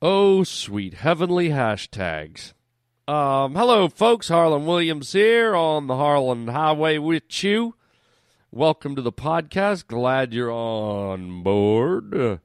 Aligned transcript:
Oh, 0.00 0.44
sweet 0.44 0.94
heavenly 0.94 1.48
hashtags. 1.48 2.52
Um, 3.08 3.56
hello, 3.56 3.88
folks. 3.88 4.28
Harland 4.28 4.64
Williams 4.64 5.10
here 5.10 5.56
on 5.56 5.88
the 5.88 5.96
Harland 5.96 6.48
Highway 6.50 6.98
with 6.98 7.42
you. 7.42 7.74
Welcome 8.52 8.94
to 8.94 9.02
the 9.02 9.10
podcast. 9.10 9.88
Glad 9.88 10.32
you're 10.32 10.52
on 10.52 11.42
board. 11.42 12.38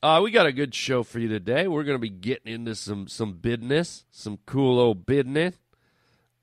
Uh, 0.00 0.20
we 0.22 0.30
got 0.30 0.46
a 0.46 0.52
good 0.52 0.72
show 0.72 1.02
for 1.02 1.18
you 1.18 1.26
today. 1.26 1.66
We're 1.66 1.82
going 1.82 1.96
to 1.96 2.00
be 2.00 2.10
getting 2.10 2.54
into 2.54 2.76
some 2.76 3.08
some 3.08 3.32
business, 3.32 4.04
some 4.12 4.38
cool 4.46 4.78
old 4.78 5.04
business. 5.04 5.56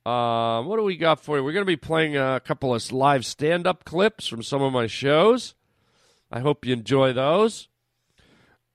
Uh, 0.05 0.63
what 0.63 0.75
do 0.75 0.83
we 0.83 0.97
got 0.97 1.21
for 1.21 1.37
you? 1.37 1.45
We're 1.45 1.53
going 1.53 1.65
to 1.65 1.65
be 1.65 1.77
playing 1.77 2.17
a 2.17 2.41
couple 2.43 2.75
of 2.75 2.91
live 2.91 3.25
stand 3.25 3.65
up 3.65 3.85
clips 3.85 4.27
from 4.27 4.43
some 4.43 4.61
of 4.61 4.73
my 4.73 4.87
shows. 4.87 5.55
I 6.29 6.41
hope 6.41 6.65
you 6.65 6.73
enjoy 6.73 7.13
those. 7.13 7.69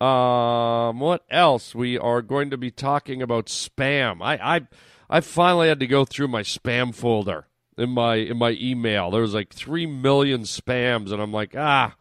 Um, 0.00 1.00
what 1.00 1.24
else? 1.28 1.74
We 1.74 1.98
are 1.98 2.22
going 2.22 2.50
to 2.50 2.56
be 2.56 2.70
talking 2.70 3.20
about 3.20 3.46
spam. 3.46 4.22
I, 4.22 4.56
I, 4.56 4.60
I 5.10 5.20
finally 5.20 5.68
had 5.68 5.80
to 5.80 5.86
go 5.88 6.04
through 6.04 6.28
my 6.28 6.42
spam 6.42 6.94
folder 6.94 7.46
in 7.76 7.90
my 7.90 8.16
in 8.16 8.36
my 8.38 8.56
email. 8.60 9.10
There 9.10 9.22
was 9.22 9.34
like 9.34 9.52
three 9.52 9.86
million 9.86 10.42
spams, 10.42 11.10
and 11.10 11.20
I'm 11.20 11.32
like, 11.32 11.54
ah, 11.56 11.96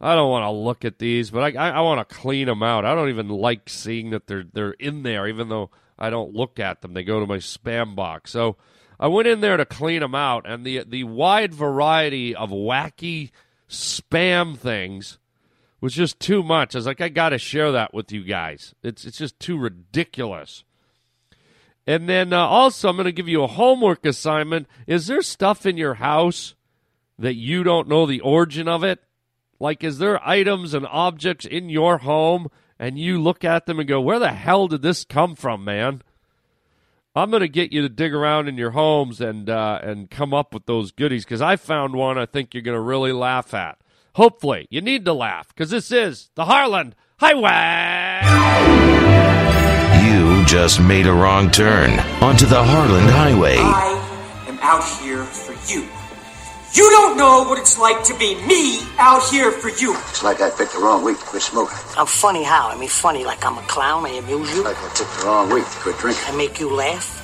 I 0.00 0.14
don't 0.14 0.30
want 0.30 0.44
to 0.44 0.50
look 0.50 0.84
at 0.84 0.98
these, 0.98 1.30
but 1.30 1.56
I, 1.56 1.68
I, 1.68 1.70
I 1.70 1.80
want 1.80 2.06
to 2.06 2.14
clean 2.14 2.46
them 2.46 2.62
out. 2.62 2.84
I 2.84 2.94
don't 2.94 3.08
even 3.08 3.28
like 3.28 3.68
seeing 3.68 4.10
that 4.10 4.26
they're 4.26 4.44
they're 4.52 4.72
in 4.72 5.02
there, 5.02 5.26
even 5.26 5.48
though 5.48 5.70
I 5.98 6.10
don't 6.10 6.34
look 6.34 6.60
at 6.60 6.82
them. 6.82 6.94
They 6.94 7.04
go 7.04 7.20
to 7.20 7.26
my 7.26 7.38
spam 7.38 7.96
box. 7.96 8.30
So 8.30 8.56
I 9.00 9.08
went 9.08 9.28
in 9.28 9.40
there 9.40 9.56
to 9.56 9.64
clean 9.64 10.00
them 10.00 10.14
out, 10.14 10.44
and 10.46 10.64
the 10.64 10.84
the 10.86 11.04
wide 11.04 11.54
variety 11.54 12.34
of 12.34 12.50
wacky 12.50 13.30
spam 13.68 14.56
things 14.56 15.18
was 15.84 15.92
just 15.92 16.18
too 16.18 16.42
much. 16.42 16.74
I 16.74 16.78
was 16.78 16.86
like, 16.86 17.02
I 17.02 17.10
got 17.10 17.28
to 17.28 17.38
share 17.38 17.70
that 17.72 17.92
with 17.92 18.10
you 18.10 18.24
guys. 18.24 18.74
It's 18.82 19.04
it's 19.04 19.18
just 19.18 19.38
too 19.38 19.58
ridiculous. 19.58 20.64
And 21.86 22.08
then 22.08 22.32
uh, 22.32 22.38
also, 22.38 22.88
I'm 22.88 22.96
going 22.96 23.04
to 23.04 23.12
give 23.12 23.28
you 23.28 23.42
a 23.42 23.46
homework 23.48 24.06
assignment. 24.06 24.66
Is 24.86 25.08
there 25.08 25.20
stuff 25.20 25.66
in 25.66 25.76
your 25.76 25.94
house 25.94 26.54
that 27.18 27.34
you 27.34 27.62
don't 27.62 27.86
know 27.86 28.06
the 28.06 28.20
origin 28.20 28.66
of 28.66 28.82
it? 28.82 29.00
Like, 29.60 29.84
is 29.84 29.98
there 29.98 30.26
items 30.26 30.72
and 30.72 30.86
objects 30.86 31.44
in 31.44 31.68
your 31.68 31.98
home 31.98 32.48
and 32.78 32.98
you 32.98 33.20
look 33.20 33.44
at 33.44 33.66
them 33.66 33.78
and 33.78 33.86
go, 33.86 34.00
where 34.00 34.18
the 34.18 34.32
hell 34.32 34.68
did 34.68 34.80
this 34.80 35.04
come 35.04 35.34
from, 35.34 35.64
man? 35.64 36.00
I'm 37.14 37.30
going 37.30 37.42
to 37.42 37.48
get 37.48 37.74
you 37.74 37.82
to 37.82 37.90
dig 37.90 38.14
around 38.14 38.48
in 38.48 38.56
your 38.56 38.70
homes 38.70 39.20
and 39.20 39.50
uh, 39.50 39.80
and 39.82 40.10
come 40.10 40.32
up 40.32 40.54
with 40.54 40.64
those 40.64 40.92
goodies 40.92 41.26
because 41.26 41.42
I 41.42 41.56
found 41.56 41.92
one 41.94 42.16
I 42.16 42.24
think 42.24 42.54
you're 42.54 42.62
going 42.62 42.74
to 42.74 42.80
really 42.80 43.12
laugh 43.12 43.52
at. 43.52 43.76
Hopefully, 44.14 44.68
you 44.70 44.80
need 44.80 45.04
to 45.06 45.12
laugh 45.12 45.48
because 45.48 45.70
this 45.70 45.90
is 45.90 46.30
the 46.36 46.44
Harland 46.44 46.94
Highway. 47.18 48.22
You 50.06 50.44
just 50.46 50.80
made 50.80 51.08
a 51.08 51.12
wrong 51.12 51.50
turn 51.50 51.98
onto 52.22 52.46
the 52.46 52.62
Harland 52.62 53.10
Highway. 53.10 53.56
I 53.58 54.44
am 54.46 54.58
out 54.62 54.84
here 55.02 55.24
for 55.24 55.52
you. 55.72 55.88
You 56.74 56.90
don't 56.90 57.16
know 57.16 57.42
what 57.42 57.58
it's 57.58 57.76
like 57.76 58.04
to 58.04 58.16
be 58.16 58.36
me 58.46 58.80
out 58.98 59.28
here 59.30 59.50
for 59.50 59.70
you. 59.70 59.96
It's 60.10 60.22
like 60.22 60.40
I 60.40 60.50
picked 60.50 60.74
the 60.74 60.78
wrong 60.78 61.02
week 61.04 61.18
to 61.18 61.24
quit 61.24 61.42
smoking. 61.42 61.76
I'm 61.96 62.06
funny 62.06 62.44
how? 62.44 62.68
I 62.68 62.78
mean, 62.78 62.88
funny 62.88 63.24
like 63.24 63.44
I'm 63.44 63.58
a 63.58 63.62
clown. 63.62 64.06
I 64.06 64.10
amuse 64.10 64.54
you. 64.54 64.62
Like 64.62 64.76
I 64.78 64.88
picked 64.96 65.18
the 65.18 65.26
wrong 65.26 65.50
week 65.52 65.64
to 65.64 65.78
quit 65.78 65.98
drinking. 65.98 66.24
I 66.28 66.36
make 66.36 66.60
you 66.60 66.72
laugh. 66.72 67.23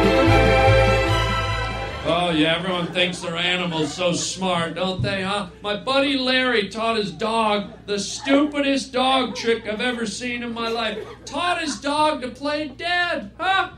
Oh, 2.03 2.31
yeah, 2.31 2.55
everyone 2.55 2.87
thinks 2.87 3.19
their 3.19 3.35
animal's 3.35 3.93
so 3.93 4.13
smart, 4.13 4.73
don't 4.73 5.03
they, 5.03 5.21
huh? 5.21 5.49
My 5.61 5.75
buddy 5.75 6.17
Larry 6.17 6.67
taught 6.67 6.97
his 6.97 7.11
dog 7.11 7.73
the 7.85 7.99
stupidest 7.99 8.91
dog 8.91 9.35
trick 9.35 9.67
I've 9.67 9.81
ever 9.81 10.07
seen 10.07 10.41
in 10.41 10.51
my 10.51 10.67
life. 10.67 10.97
Taught 11.25 11.61
his 11.61 11.79
dog 11.79 12.23
to 12.23 12.29
play 12.29 12.69
dead, 12.69 13.29
huh? 13.37 13.69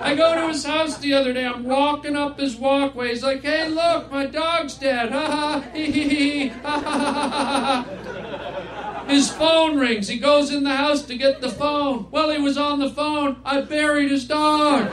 I 0.00 0.14
go 0.14 0.34
to 0.34 0.48
his 0.48 0.64
house 0.64 0.96
the 0.96 1.12
other 1.12 1.34
day. 1.34 1.44
I'm 1.44 1.64
walking 1.64 2.16
up 2.16 2.40
his 2.40 2.56
walkway. 2.56 3.10
He's 3.10 3.22
like, 3.22 3.42
hey, 3.42 3.68
look, 3.68 4.10
my 4.10 4.24
dog's 4.24 4.74
dead. 4.76 5.12
Ha 5.12 5.26
ha, 5.26 5.64
hee 5.74 5.92
hee 5.92 6.08
hee, 6.08 6.48
ha 6.48 6.80
ha 6.80 6.80
ha 6.80 7.28
ha 7.28 7.82
ha. 7.82 9.04
His 9.06 9.30
phone 9.30 9.78
rings. 9.78 10.08
He 10.08 10.18
goes 10.18 10.50
in 10.50 10.64
the 10.64 10.76
house 10.76 11.02
to 11.02 11.18
get 11.18 11.42
the 11.42 11.50
phone. 11.50 12.06
Well, 12.10 12.30
he 12.30 12.40
was 12.40 12.56
on 12.56 12.78
the 12.78 12.88
phone. 12.88 13.42
I 13.44 13.60
buried 13.60 14.10
his 14.10 14.24
dog. 14.24 14.88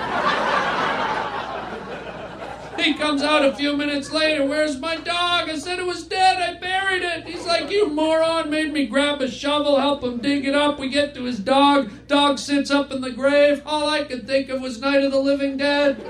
He 2.81 2.95
comes 2.95 3.21
out 3.21 3.45
a 3.45 3.55
few 3.55 3.77
minutes 3.77 4.11
later. 4.11 4.43
Where's 4.45 4.79
my 4.79 4.95
dog? 4.95 5.49
I 5.49 5.57
said 5.57 5.77
it 5.77 5.85
was 5.85 6.03
dead. 6.03 6.41
I 6.41 6.59
buried 6.59 7.03
it. 7.03 7.25
He's 7.25 7.45
like, 7.45 7.69
You 7.69 7.89
moron. 7.89 8.49
Made 8.49 8.73
me 8.73 8.87
grab 8.87 9.21
a 9.21 9.29
shovel, 9.29 9.79
help 9.79 10.03
him 10.03 10.17
dig 10.17 10.45
it 10.45 10.55
up. 10.55 10.79
We 10.79 10.89
get 10.89 11.13
to 11.15 11.23
his 11.23 11.37
dog. 11.37 11.91
Dog 12.07 12.39
sits 12.39 12.71
up 12.71 12.91
in 12.91 13.01
the 13.01 13.11
grave. 13.11 13.61
All 13.65 13.87
I 13.87 14.03
could 14.03 14.25
think 14.25 14.49
of 14.49 14.61
was 14.61 14.81
Night 14.81 15.03
of 15.03 15.11
the 15.11 15.19
Living 15.19 15.57
Dead. 15.57 16.01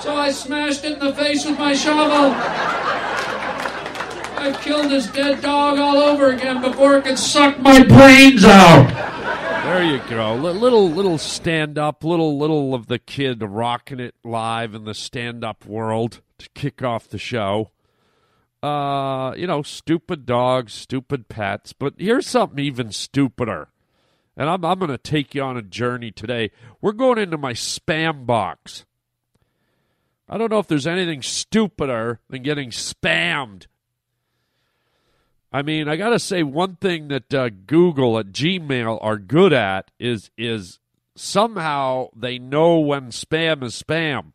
So 0.00 0.14
I 0.14 0.30
smashed 0.30 0.84
it 0.84 0.92
in 0.94 0.98
the 1.00 1.14
face 1.14 1.44
with 1.44 1.58
my 1.58 1.74
shovel. 1.74 2.34
I 4.42 4.52
killed 4.62 4.90
his 4.90 5.06
dead 5.08 5.42
dog 5.42 5.78
all 5.78 5.98
over 5.98 6.30
again 6.30 6.62
before 6.62 6.96
it 6.96 7.04
could 7.04 7.18
suck 7.18 7.58
my 7.58 7.82
brains 7.82 8.44
out. 8.44 8.90
There 9.70 9.84
you 9.84 10.02
go. 10.10 10.34
Little 10.34 10.90
little 10.90 11.16
stand 11.16 11.78
up, 11.78 12.02
little 12.02 12.36
little 12.36 12.74
of 12.74 12.88
the 12.88 12.98
kid 12.98 13.40
rocking 13.40 14.00
it 14.00 14.16
live 14.24 14.74
in 14.74 14.84
the 14.84 14.94
stand 14.94 15.44
up 15.44 15.64
world 15.64 16.22
to 16.38 16.48
kick 16.56 16.82
off 16.82 17.06
the 17.06 17.18
show. 17.18 17.70
Uh, 18.64 19.32
you 19.36 19.46
know, 19.46 19.62
stupid 19.62 20.26
dogs, 20.26 20.72
stupid 20.72 21.28
pets, 21.28 21.72
but 21.72 21.94
here's 21.98 22.26
something 22.26 22.58
even 22.58 22.90
stupider. 22.90 23.68
And 24.36 24.50
I'm 24.50 24.64
I'm 24.64 24.80
going 24.80 24.90
to 24.90 24.98
take 24.98 25.36
you 25.36 25.42
on 25.42 25.56
a 25.56 25.62
journey 25.62 26.10
today. 26.10 26.50
We're 26.80 26.90
going 26.90 27.18
into 27.18 27.38
my 27.38 27.52
spam 27.52 28.26
box. 28.26 28.84
I 30.28 30.36
don't 30.36 30.50
know 30.50 30.58
if 30.58 30.66
there's 30.66 30.88
anything 30.88 31.22
stupider 31.22 32.18
than 32.28 32.42
getting 32.42 32.70
spammed 32.70 33.66
I 35.52 35.62
mean, 35.62 35.88
I 35.88 35.96
got 35.96 36.10
to 36.10 36.18
say 36.18 36.42
one 36.42 36.76
thing 36.76 37.08
that 37.08 37.34
uh, 37.34 37.48
Google 37.48 38.18
at 38.18 38.26
Gmail 38.26 38.98
are 39.02 39.18
good 39.18 39.52
at 39.52 39.90
is 39.98 40.30
is 40.38 40.78
somehow 41.16 42.08
they 42.14 42.38
know 42.38 42.78
when 42.78 43.10
spam 43.10 43.64
is 43.64 43.80
spam. 43.80 44.32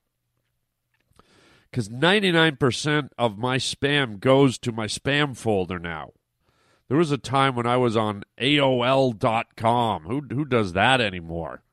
Cuz 1.72 1.90
99% 1.90 3.10
of 3.18 3.38
my 3.38 3.58
spam 3.58 4.20
goes 4.20 4.58
to 4.60 4.72
my 4.72 4.88
spam 4.88 5.36
folder 5.36 5.80
now. 5.80 6.12
There 6.88 6.98
was 6.98 7.12
a 7.12 7.18
time 7.18 7.56
when 7.56 7.66
I 7.66 7.78
was 7.78 7.98
on 7.98 8.24
AOL.com. 8.40 10.04
Who 10.04 10.22
who 10.30 10.46
does 10.46 10.74
that 10.74 11.02
anymore? 11.02 11.64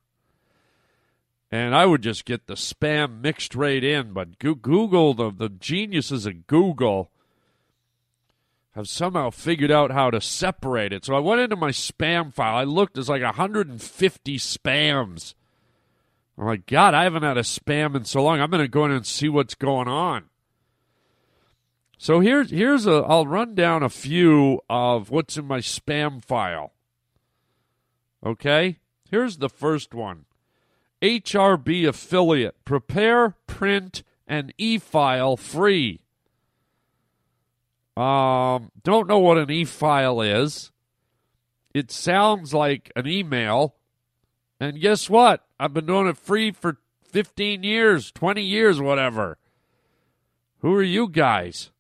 And 1.50 1.74
I 1.74 1.84
would 1.84 2.02
just 2.02 2.24
get 2.24 2.46
the 2.46 2.54
spam 2.54 3.20
mixed 3.20 3.54
right 3.54 3.82
in, 3.82 4.12
but 4.12 4.38
Google 4.38 5.14
the 5.14 5.30
the 5.30 5.48
geniuses 5.48 6.26
at 6.26 6.46
Google 6.46 7.11
have 8.74 8.88
somehow 8.88 9.30
figured 9.30 9.70
out 9.70 9.90
how 9.90 10.10
to 10.10 10.20
separate 10.20 10.92
it. 10.92 11.04
So 11.04 11.14
I 11.14 11.20
went 11.20 11.40
into 11.40 11.56
my 11.56 11.70
spam 11.70 12.32
file. 12.32 12.56
I 12.56 12.64
looked, 12.64 12.94
there's 12.94 13.08
like 13.08 13.22
150 13.22 14.38
spams. 14.38 15.34
I'm 16.38 16.46
like, 16.46 16.66
God, 16.66 16.94
I 16.94 17.04
haven't 17.04 17.22
had 17.22 17.36
a 17.36 17.42
spam 17.42 17.94
in 17.94 18.04
so 18.04 18.22
long. 18.22 18.40
I'm 18.40 18.50
going 18.50 18.64
to 18.64 18.68
go 18.68 18.84
in 18.84 18.90
and 18.90 19.06
see 19.06 19.28
what's 19.28 19.54
going 19.54 19.88
on. 19.88 20.24
So 21.98 22.18
here's 22.18 22.50
here's 22.50 22.84
a 22.84 23.04
I'll 23.06 23.28
run 23.28 23.54
down 23.54 23.84
a 23.84 23.88
few 23.88 24.60
of 24.68 25.10
what's 25.10 25.36
in 25.36 25.44
my 25.44 25.58
spam 25.58 26.24
file. 26.24 26.72
Okay? 28.26 28.78
Here's 29.08 29.36
the 29.36 29.48
first 29.48 29.94
one. 29.94 30.24
HRB 31.00 31.86
affiliate. 31.86 32.64
Prepare, 32.64 33.36
print, 33.46 34.02
and 34.26 34.52
e-file 34.58 35.36
free. 35.36 36.00
Um, 37.96 38.70
don't 38.82 39.08
know 39.08 39.18
what 39.18 39.38
an 39.38 39.50
e 39.50 39.64
file 39.64 40.20
is. 40.20 40.70
It 41.74 41.90
sounds 41.90 42.52
like 42.54 42.90
an 42.96 43.06
email. 43.06 43.74
And 44.60 44.80
guess 44.80 45.10
what? 45.10 45.44
I've 45.58 45.74
been 45.74 45.86
doing 45.86 46.06
it 46.06 46.16
free 46.16 46.52
for 46.52 46.78
15 47.04 47.62
years, 47.62 48.10
20 48.12 48.42
years, 48.42 48.80
whatever. 48.80 49.38
Who 50.60 50.74
are 50.74 50.82
you 50.82 51.08
guys? 51.08 51.70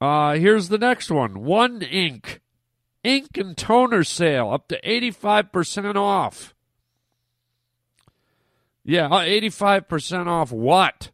Uh, 0.00 0.34
here's 0.34 0.68
the 0.68 0.78
next 0.78 1.10
one 1.10 1.42
One 1.44 1.82
Ink. 1.82 2.40
Ink 3.02 3.36
and 3.36 3.56
toner 3.56 4.04
sale 4.04 4.50
up 4.50 4.68
to 4.68 4.80
85% 4.80 5.96
off. 5.96 6.54
Yeah, 8.84 9.06
uh, 9.06 9.24
85% 9.24 10.26
off 10.26 10.52
what? 10.52 11.10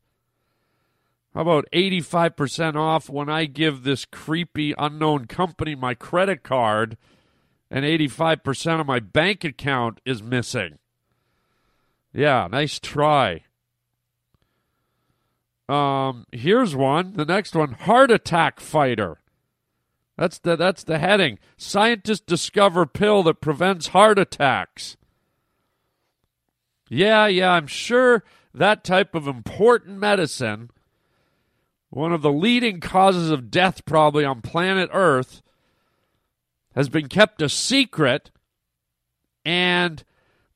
How 1.34 1.42
about 1.42 1.66
85% 1.72 2.74
off 2.74 3.08
when 3.08 3.28
I 3.28 3.44
give 3.44 3.82
this 3.82 4.04
creepy 4.04 4.74
unknown 4.76 5.26
company 5.26 5.74
my 5.74 5.94
credit 5.94 6.42
card 6.42 6.96
and 7.70 7.84
85% 7.84 8.80
of 8.80 8.86
my 8.86 8.98
bank 8.98 9.44
account 9.44 10.00
is 10.04 10.22
missing? 10.22 10.78
Yeah, 12.12 12.48
nice 12.50 12.80
try. 12.80 13.44
Um, 15.68 16.26
here's 16.32 16.74
one. 16.74 17.12
The 17.12 17.24
next 17.24 17.54
one, 17.54 17.72
heart 17.72 18.10
attack 18.10 18.58
fighter. 18.58 19.20
That's 20.18 20.38
the 20.38 20.56
that's 20.56 20.82
the 20.82 20.98
heading. 20.98 21.38
Scientists 21.56 22.20
discover 22.20 22.84
pill 22.86 23.22
that 23.22 23.40
prevents 23.40 23.88
heart 23.88 24.18
attacks. 24.18 24.96
Yeah, 26.88 27.28
yeah, 27.28 27.52
I'm 27.52 27.68
sure 27.68 28.24
that 28.52 28.82
type 28.82 29.14
of 29.14 29.28
important 29.28 29.98
medicine, 29.98 30.70
one 31.90 32.12
of 32.12 32.22
the 32.22 32.32
leading 32.32 32.80
causes 32.80 33.30
of 33.30 33.50
death 33.50 33.84
probably 33.84 34.24
on 34.24 34.40
planet 34.40 34.88
Earth, 34.92 35.42
has 36.74 36.88
been 36.88 37.08
kept 37.08 37.42
a 37.42 37.48
secret 37.48 38.30
and 39.44 40.04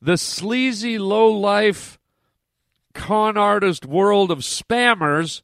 the 0.01 0.17
sleazy 0.17 0.97
low 0.97 1.27
life 1.27 1.99
con 2.93 3.37
artist 3.37 3.85
world 3.85 4.31
of 4.31 4.39
spammers 4.39 5.41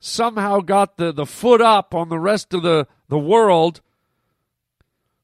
somehow 0.00 0.58
got 0.58 0.96
the, 0.96 1.12
the 1.12 1.26
foot 1.26 1.60
up 1.60 1.94
on 1.94 2.08
the 2.08 2.18
rest 2.18 2.52
of 2.52 2.62
the, 2.62 2.88
the 3.08 3.18
world, 3.18 3.80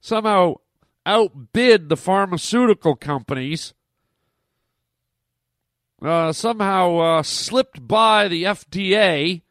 somehow 0.01 0.55
outbid 1.05 1.89
the 1.89 1.97
pharmaceutical 1.97 2.95
companies, 2.95 3.75
uh, 6.01 6.31
somehow 6.33 6.97
uh, 6.99 7.23
slipped 7.25 7.89
by 7.89 8.29
the 8.29 8.45
FDA 8.45 9.43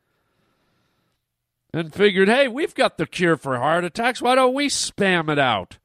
and 1.74 1.94
figured, 1.94 2.30
hey, 2.30 2.48
we've 2.48 2.76
got 2.76 2.98
the 2.98 3.06
cure 3.06 3.38
for 3.38 3.58
heart 3.58 3.84
attacks. 3.84 4.22
Why 4.22 4.36
don't 4.36 4.54
we 4.54 4.68
spam 4.68 5.30
it 5.30 5.40
out? 5.40 5.78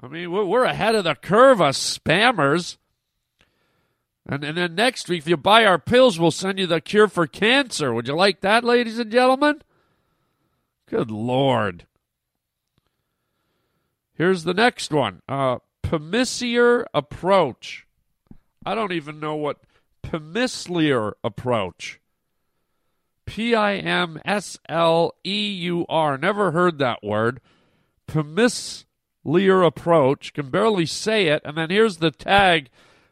I 0.00 0.06
mean, 0.06 0.30
we're, 0.30 0.64
ahead 0.64 0.94
of 0.94 1.04
the 1.04 1.14
curve, 1.16 1.60
us 1.60 1.98
spammers. 1.98 2.76
And, 4.26 4.44
and 4.44 4.56
then 4.56 4.74
next 4.74 5.08
week, 5.08 5.20
if 5.20 5.28
you 5.28 5.36
buy 5.36 5.64
our 5.64 5.78
pills, 5.78 6.20
we'll 6.20 6.30
send 6.30 6.58
you 6.58 6.66
the 6.66 6.80
cure 6.80 7.08
for 7.08 7.26
cancer. 7.26 7.92
Would 7.92 8.06
you 8.06 8.14
like 8.14 8.42
that, 8.42 8.62
ladies 8.62 8.98
and 8.98 9.10
gentlemen? 9.10 9.62
Good 10.86 11.10
Lord. 11.10 11.86
Here's 14.14 14.44
the 14.44 14.54
next 14.54 14.92
one 14.92 15.22
uh, 15.28 15.58
Pimsleur 15.82 16.84
approach. 16.92 17.86
I 18.64 18.74
don't 18.74 18.92
even 18.92 19.20
know 19.20 19.36
what 19.36 19.58
Pimsleur 20.02 21.12
approach. 21.24 22.00
P 23.28 23.54
I 23.54 23.74
M 23.76 24.20
S 24.24 24.58
L 24.68 25.14
E 25.24 25.50
U 25.50 25.84
R. 25.88 26.16
Never 26.16 26.52
heard 26.52 26.78
that 26.78 27.02
word. 27.02 27.40
Pimsleur 28.08 29.66
approach. 29.66 30.32
Can 30.32 30.50
barely 30.50 30.86
say 30.86 31.26
it. 31.26 31.42
And 31.44 31.56
then 31.56 31.70
here's 31.70 31.98
the 31.98 32.10
tag 32.10 32.70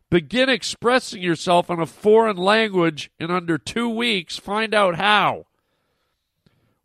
Begin 0.08 0.48
expressing 0.48 1.20
yourself 1.20 1.68
in 1.68 1.80
a 1.80 1.86
foreign 1.86 2.36
language 2.36 3.10
in 3.18 3.30
under 3.30 3.58
two 3.58 3.88
weeks. 3.88 4.38
Find 4.38 4.72
out 4.72 4.94
how. 4.94 5.46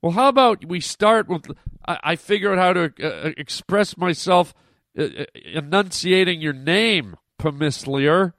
Well, 0.02 0.14
how 0.14 0.28
about 0.28 0.66
we 0.66 0.80
start 0.80 1.30
with 1.30 1.46
I, 1.86 2.00
I 2.04 2.16
figure 2.16 2.52
out 2.52 2.58
how 2.58 2.74
to 2.74 2.94
uh, 3.02 3.28
uh 3.28 3.32
express 3.38 3.96
myself 3.96 4.54
uh, 4.98 5.04
uh, 5.04 5.26
enunciating 5.36 6.42
your 6.42 6.54
name, 6.54 7.16
Pimsleur. 7.40 8.34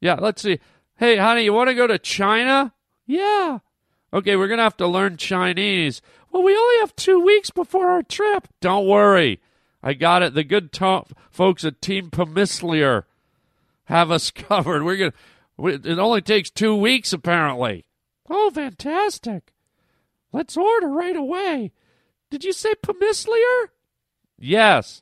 Yeah, 0.00 0.14
let's 0.14 0.40
see. 0.40 0.60
Hey, 1.00 1.16
honey, 1.16 1.44
you 1.44 1.54
want 1.54 1.70
to 1.70 1.74
go 1.74 1.86
to 1.86 1.98
China? 1.98 2.74
Yeah. 3.06 3.60
Okay, 4.12 4.36
we're 4.36 4.48
going 4.48 4.58
to 4.58 4.64
have 4.64 4.76
to 4.76 4.86
learn 4.86 5.16
Chinese. 5.16 6.02
Well, 6.30 6.42
we 6.42 6.54
only 6.54 6.76
have 6.80 6.94
two 6.94 7.18
weeks 7.18 7.48
before 7.48 7.88
our 7.90 8.02
trip. 8.02 8.46
Don't 8.60 8.86
worry. 8.86 9.40
I 9.82 9.94
got 9.94 10.22
it. 10.22 10.34
The 10.34 10.44
good 10.44 10.72
to- 10.72 11.04
folks 11.30 11.64
at 11.64 11.80
Team 11.80 12.10
Pimsleur 12.10 13.04
have 13.84 14.10
us 14.10 14.30
covered. 14.34 14.82
We're 14.84 14.98
gonna. 14.98 15.12
We, 15.56 15.72
it 15.76 15.98
only 15.98 16.20
takes 16.20 16.50
two 16.50 16.76
weeks, 16.76 17.14
apparently. 17.14 17.86
Oh, 18.28 18.50
fantastic! 18.50 19.54
Let's 20.32 20.58
order 20.58 20.88
right 20.88 21.16
away. 21.16 21.72
Did 22.30 22.44
you 22.44 22.52
say 22.52 22.74
Pimsleur? 22.74 23.68
Yes. 24.38 25.00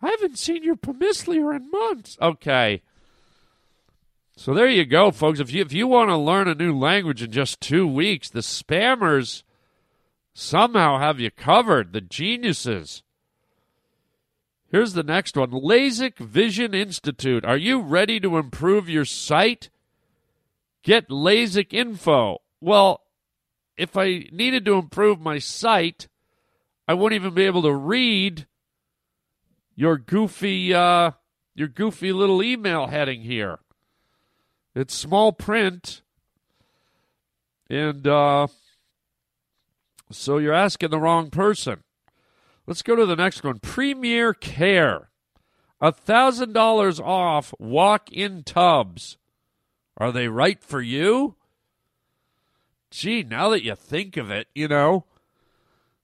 I 0.00 0.10
haven't 0.10 0.38
seen 0.38 0.62
your 0.62 0.76
Pimsleur 0.76 1.56
in 1.56 1.70
months. 1.72 2.16
Okay. 2.22 2.82
So 4.40 4.54
there 4.54 4.70
you 4.70 4.86
go, 4.86 5.10
folks. 5.10 5.38
If 5.38 5.52
you 5.52 5.60
if 5.60 5.70
you 5.70 5.86
want 5.86 6.08
to 6.08 6.16
learn 6.16 6.48
a 6.48 6.54
new 6.54 6.74
language 6.74 7.22
in 7.22 7.30
just 7.30 7.60
two 7.60 7.86
weeks, 7.86 8.30
the 8.30 8.40
spammers 8.40 9.42
somehow 10.32 10.98
have 10.98 11.20
you 11.20 11.30
covered. 11.30 11.92
The 11.92 12.00
geniuses. 12.00 13.02
Here's 14.72 14.94
the 14.94 15.02
next 15.02 15.36
one 15.36 15.50
LASIK 15.50 16.16
Vision 16.16 16.72
Institute. 16.72 17.44
Are 17.44 17.58
you 17.58 17.82
ready 17.82 18.18
to 18.18 18.38
improve 18.38 18.88
your 18.88 19.04
sight? 19.04 19.68
Get 20.82 21.10
LASIK 21.10 21.74
info. 21.74 22.38
Well, 22.62 23.02
if 23.76 23.94
I 23.94 24.24
needed 24.32 24.64
to 24.64 24.78
improve 24.78 25.20
my 25.20 25.38
sight, 25.38 26.08
I 26.88 26.94
wouldn't 26.94 27.20
even 27.20 27.34
be 27.34 27.44
able 27.44 27.62
to 27.64 27.74
read 27.74 28.46
your 29.74 29.98
goofy 29.98 30.72
uh, 30.72 31.10
your 31.54 31.68
goofy 31.68 32.14
little 32.14 32.42
email 32.42 32.86
heading 32.86 33.20
here. 33.20 33.58
It's 34.74 34.94
small 34.94 35.32
print, 35.32 36.02
and 37.68 38.06
uh, 38.06 38.46
so 40.10 40.38
you're 40.38 40.52
asking 40.52 40.90
the 40.90 41.00
wrong 41.00 41.30
person. 41.30 41.82
Let's 42.66 42.82
go 42.82 42.94
to 42.94 43.06
the 43.06 43.16
next 43.16 43.42
one. 43.42 43.58
Premier 43.58 44.32
Care. 44.32 45.10
$1,000 45.82 47.00
off 47.00 47.54
walk 47.58 48.12
in 48.12 48.42
tubs. 48.42 49.16
Are 49.96 50.12
they 50.12 50.28
right 50.28 50.62
for 50.62 50.80
you? 50.80 51.36
Gee, 52.90 53.22
now 53.22 53.48
that 53.50 53.64
you 53.64 53.74
think 53.74 54.16
of 54.16 54.30
it, 54.30 54.48
you 54.54 54.68
know, 54.68 55.04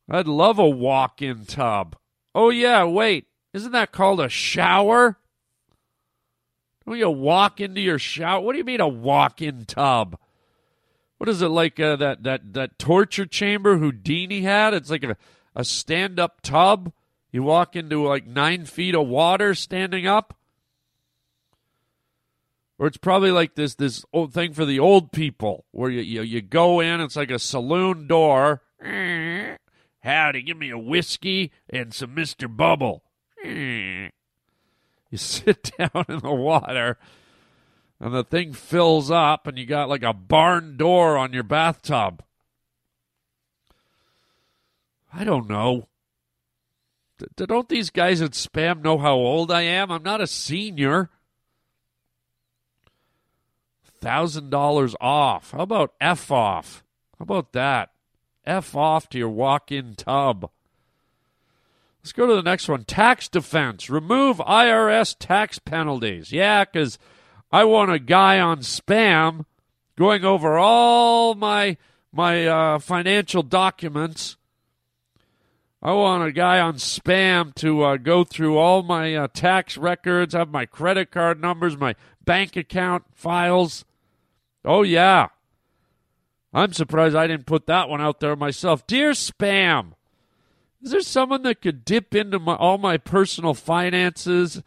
I'd 0.08 0.26
love 0.26 0.58
a 0.58 0.68
walk 0.68 1.20
in 1.20 1.44
tub. 1.44 1.96
Oh, 2.34 2.50
yeah, 2.50 2.84
wait. 2.84 3.26
Isn't 3.52 3.72
that 3.72 3.92
called 3.92 4.20
a 4.20 4.28
shower? 4.28 5.18
Don't 6.86 6.98
you 6.98 7.10
walk 7.10 7.60
into 7.60 7.80
your 7.80 7.98
shower? 7.98 8.40
What 8.40 8.52
do 8.52 8.58
you 8.58 8.64
mean 8.64 8.80
a 8.80 8.88
walk 8.88 9.42
in 9.42 9.64
tub? 9.64 10.18
What 11.18 11.28
is 11.28 11.42
it 11.42 11.48
like 11.48 11.80
uh, 11.80 11.96
that, 11.96 12.22
that, 12.22 12.52
that 12.54 12.78
torture 12.78 13.26
chamber 13.26 13.78
Houdini 13.78 14.42
had? 14.42 14.74
It's 14.74 14.90
like 14.90 15.02
a 15.02 15.16
a 15.56 15.64
stand 15.64 16.20
up 16.20 16.42
tub. 16.42 16.92
You 17.32 17.42
walk 17.42 17.74
into 17.74 18.06
like 18.06 18.26
nine 18.26 18.66
feet 18.66 18.94
of 18.94 19.08
water 19.08 19.54
standing 19.54 20.06
up. 20.06 20.36
Or 22.78 22.86
it's 22.86 22.98
probably 22.98 23.30
like 23.30 23.54
this 23.54 23.74
this 23.74 24.04
old 24.12 24.34
thing 24.34 24.52
for 24.52 24.66
the 24.66 24.78
old 24.78 25.10
people 25.10 25.64
where 25.70 25.90
you, 25.90 26.02
you, 26.02 26.20
you 26.22 26.42
go 26.42 26.78
in, 26.78 27.00
it's 27.00 27.16
like 27.16 27.30
a 27.30 27.38
saloon 27.38 28.06
door. 28.06 28.62
Howdy, 30.02 30.42
give 30.42 30.58
me 30.58 30.70
a 30.70 30.78
whiskey 30.78 31.50
and 31.70 31.92
some 31.92 32.14
Mr. 32.14 32.54
Bubble. 32.54 33.02
You 35.16 35.18
sit 35.20 35.72
down 35.78 36.04
in 36.10 36.18
the 36.18 36.30
water 36.30 36.98
and 37.98 38.12
the 38.12 38.22
thing 38.22 38.52
fills 38.52 39.10
up 39.10 39.46
and 39.46 39.56
you 39.56 39.64
got 39.64 39.88
like 39.88 40.02
a 40.02 40.12
barn 40.12 40.76
door 40.76 41.16
on 41.16 41.32
your 41.32 41.42
bathtub. 41.42 42.22
I 45.10 45.24
don't 45.24 45.48
know. 45.48 45.88
D- 47.16 47.46
don't 47.46 47.70
these 47.70 47.88
guys 47.88 48.20
at 48.20 48.32
Spam 48.32 48.82
know 48.82 48.98
how 48.98 49.14
old 49.14 49.50
I 49.50 49.62
am? 49.62 49.90
I'm 49.90 50.02
not 50.02 50.20
a 50.20 50.26
senior. 50.26 51.08
Thousand 54.02 54.50
dollars 54.50 54.94
off. 55.00 55.52
How 55.52 55.60
about 55.60 55.94
F 55.98 56.30
off? 56.30 56.84
How 57.18 57.22
about 57.22 57.54
that? 57.54 57.92
F 58.44 58.76
off 58.76 59.08
to 59.08 59.18
your 59.18 59.30
walk 59.30 59.72
in 59.72 59.94
tub. 59.94 60.50
Let's 62.06 62.12
go 62.12 62.28
to 62.28 62.36
the 62.36 62.42
next 62.42 62.68
one. 62.68 62.84
Tax 62.84 63.28
defense. 63.28 63.90
Remove 63.90 64.36
IRS 64.38 65.16
tax 65.18 65.58
penalties. 65.58 66.30
Yeah, 66.30 66.64
because 66.64 67.00
I 67.50 67.64
want 67.64 67.90
a 67.90 67.98
guy 67.98 68.38
on 68.38 68.60
spam 68.60 69.44
going 69.98 70.24
over 70.24 70.56
all 70.56 71.34
my 71.34 71.76
my 72.12 72.46
uh, 72.46 72.78
financial 72.78 73.42
documents 73.42 74.36
I 75.82 75.92
want 75.92 76.22
a 76.22 76.32
guy 76.32 76.60
on 76.60 76.74
spam 76.76 77.54
to 77.56 77.82
uh, 77.82 77.96
go 77.96 78.24
through 78.24 78.56
all 78.56 78.82
my 78.82 79.14
uh, 79.14 79.28
tax 79.32 79.76
records, 79.76 80.34
have 80.34 80.50
my 80.50 80.64
credit 80.64 81.10
card 81.10 81.40
numbers, 81.40 81.76
my 81.76 81.94
bank 82.24 82.56
account 82.56 83.04
files. 83.14 83.84
Oh, 84.64 84.82
yeah. 84.82 85.28
I'm 86.52 86.72
surprised 86.72 87.14
I 87.14 87.26
didn't 87.26 87.46
put 87.46 87.66
that 87.66 87.88
one 87.88 88.00
out 88.00 88.20
there 88.20 88.36
myself. 88.36 88.86
Dear 88.86 89.10
Spam, 89.10 89.92
is 90.82 90.90
there 90.90 91.00
someone 91.00 91.42
that 91.42 91.62
could 91.62 91.84
dip 91.84 92.14
into 92.14 92.38
my, 92.38 92.54
all 92.54 92.78
my 92.78 92.96
personal 92.96 93.54
finances 93.54 94.62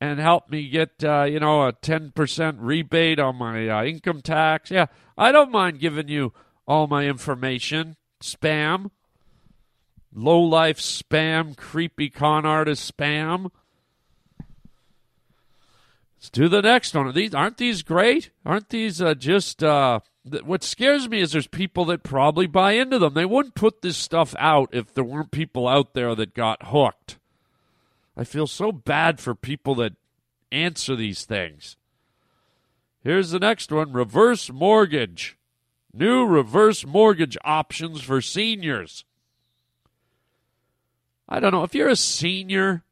and 0.00 0.20
help 0.20 0.50
me 0.50 0.68
get, 0.68 1.02
uh, 1.02 1.24
you 1.24 1.40
know, 1.40 1.66
a 1.66 1.72
10% 1.72 2.56
rebate 2.58 3.18
on 3.18 3.36
my 3.36 3.68
uh, 3.68 3.84
income 3.84 4.22
tax. 4.22 4.70
Yeah, 4.70 4.86
I 5.16 5.32
don't 5.32 5.50
mind 5.50 5.80
giving 5.80 6.08
you 6.08 6.32
all 6.66 6.86
my 6.86 7.06
information. 7.06 7.96
Spam. 8.22 8.90
Low 10.14 10.40
life 10.40 10.78
spam, 10.78 11.56
creepy 11.56 12.10
con 12.10 12.46
artist 12.46 12.96
spam. 12.96 13.50
Let's 16.18 16.30
do 16.30 16.48
the 16.48 16.62
next 16.62 16.94
one. 16.94 17.06
Are 17.06 17.12
these 17.12 17.32
aren't 17.32 17.58
these 17.58 17.82
great? 17.82 18.30
Aren't 18.44 18.70
these 18.70 19.00
uh, 19.00 19.14
just 19.14 19.62
uh, 19.62 20.00
th- 20.28 20.42
what 20.42 20.64
scares 20.64 21.08
me 21.08 21.20
is 21.20 21.30
there's 21.30 21.46
people 21.46 21.84
that 21.86 22.02
probably 22.02 22.48
buy 22.48 22.72
into 22.72 22.98
them. 22.98 23.14
They 23.14 23.24
wouldn't 23.24 23.54
put 23.54 23.82
this 23.82 23.96
stuff 23.96 24.34
out 24.36 24.70
if 24.72 24.92
there 24.92 25.04
weren't 25.04 25.30
people 25.30 25.68
out 25.68 25.94
there 25.94 26.16
that 26.16 26.34
got 26.34 26.66
hooked. 26.66 27.18
I 28.16 28.24
feel 28.24 28.48
so 28.48 28.72
bad 28.72 29.20
for 29.20 29.36
people 29.36 29.76
that 29.76 29.94
answer 30.50 30.96
these 30.96 31.24
things. 31.24 31.76
Here's 33.04 33.30
the 33.30 33.38
next 33.38 33.70
one 33.70 33.92
reverse 33.92 34.50
mortgage. 34.50 35.36
New 35.94 36.26
reverse 36.26 36.84
mortgage 36.84 37.38
options 37.44 38.02
for 38.02 38.20
seniors. 38.20 39.04
I 41.28 41.38
don't 41.38 41.52
know. 41.52 41.62
If 41.62 41.76
you're 41.76 41.88
a 41.88 41.96
senior, 41.96 42.82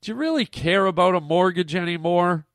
do 0.00 0.12
you 0.12 0.16
really 0.16 0.46
care 0.46 0.86
about 0.86 1.14
a 1.14 1.20
mortgage 1.20 1.74
anymore? 1.74 2.46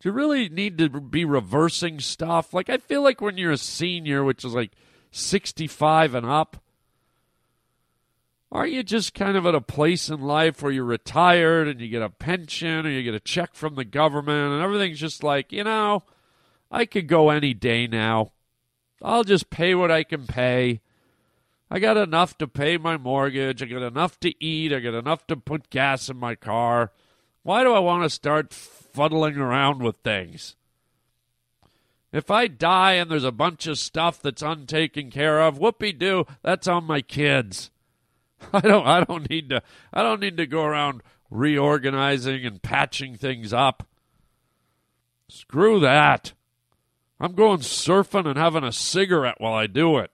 Do 0.00 0.08
you 0.08 0.12
really 0.12 0.48
need 0.48 0.78
to 0.78 0.88
be 0.88 1.24
reversing 1.24 2.00
stuff? 2.00 2.52
Like, 2.52 2.68
I 2.68 2.78
feel 2.78 3.02
like 3.02 3.20
when 3.20 3.38
you're 3.38 3.52
a 3.52 3.58
senior, 3.58 4.24
which 4.24 4.44
is 4.44 4.54
like 4.54 4.72
65 5.10 6.14
and 6.14 6.26
up, 6.26 6.58
are 8.54 8.66
you 8.66 8.82
just 8.82 9.14
kind 9.14 9.36
of 9.36 9.46
at 9.46 9.54
a 9.54 9.60
place 9.60 10.08
in 10.08 10.20
life 10.20 10.62
where 10.62 10.70
you're 10.70 10.84
retired 10.84 11.66
and 11.66 11.80
you 11.80 11.88
get 11.88 12.02
a 12.02 12.08
pension 12.08 12.86
or 12.86 12.90
you 12.90 13.02
get 13.02 13.14
a 13.14 13.20
check 13.20 13.54
from 13.54 13.74
the 13.74 13.84
government 13.84 14.52
and 14.52 14.62
everything's 14.62 15.00
just 15.00 15.24
like, 15.24 15.50
you 15.52 15.64
know, 15.64 16.04
I 16.70 16.86
could 16.86 17.08
go 17.08 17.30
any 17.30 17.52
day 17.52 17.88
now. 17.88 18.30
I'll 19.02 19.24
just 19.24 19.50
pay 19.50 19.74
what 19.74 19.90
I 19.90 20.04
can 20.04 20.26
pay. 20.26 20.80
I 21.74 21.80
got 21.80 21.96
enough 21.96 22.38
to 22.38 22.46
pay 22.46 22.76
my 22.78 22.96
mortgage. 22.96 23.60
I 23.60 23.66
got 23.66 23.82
enough 23.82 24.20
to 24.20 24.32
eat. 24.40 24.72
I 24.72 24.78
got 24.78 24.94
enough 24.94 25.26
to 25.26 25.36
put 25.36 25.70
gas 25.70 26.08
in 26.08 26.16
my 26.16 26.36
car. 26.36 26.92
Why 27.42 27.64
do 27.64 27.72
I 27.72 27.80
want 27.80 28.04
to 28.04 28.10
start 28.10 28.54
fuddling 28.54 29.36
around 29.38 29.82
with 29.82 29.96
things? 29.96 30.54
If 32.12 32.30
I 32.30 32.46
die 32.46 32.92
and 32.92 33.10
there's 33.10 33.24
a 33.24 33.32
bunch 33.32 33.66
of 33.66 33.76
stuff 33.76 34.22
that's 34.22 34.40
untaken 34.40 35.10
care 35.10 35.40
of, 35.40 35.58
whoopee 35.58 35.94
doo, 35.94 36.26
that's 36.42 36.68
on 36.68 36.84
my 36.84 37.00
kids. 37.00 37.72
I 38.52 38.60
don't 38.60 38.86
I 38.86 39.02
don't 39.02 39.28
need 39.28 39.50
to 39.50 39.60
I 39.92 40.04
don't 40.04 40.20
need 40.20 40.36
to 40.36 40.46
go 40.46 40.62
around 40.62 41.02
reorganizing 41.28 42.46
and 42.46 42.62
patching 42.62 43.16
things 43.16 43.52
up. 43.52 43.84
Screw 45.28 45.80
that. 45.80 46.34
I'm 47.18 47.32
going 47.32 47.62
surfing 47.62 48.28
and 48.28 48.38
having 48.38 48.62
a 48.62 48.70
cigarette 48.70 49.40
while 49.40 49.54
I 49.54 49.66
do 49.66 49.98
it. 49.98 50.12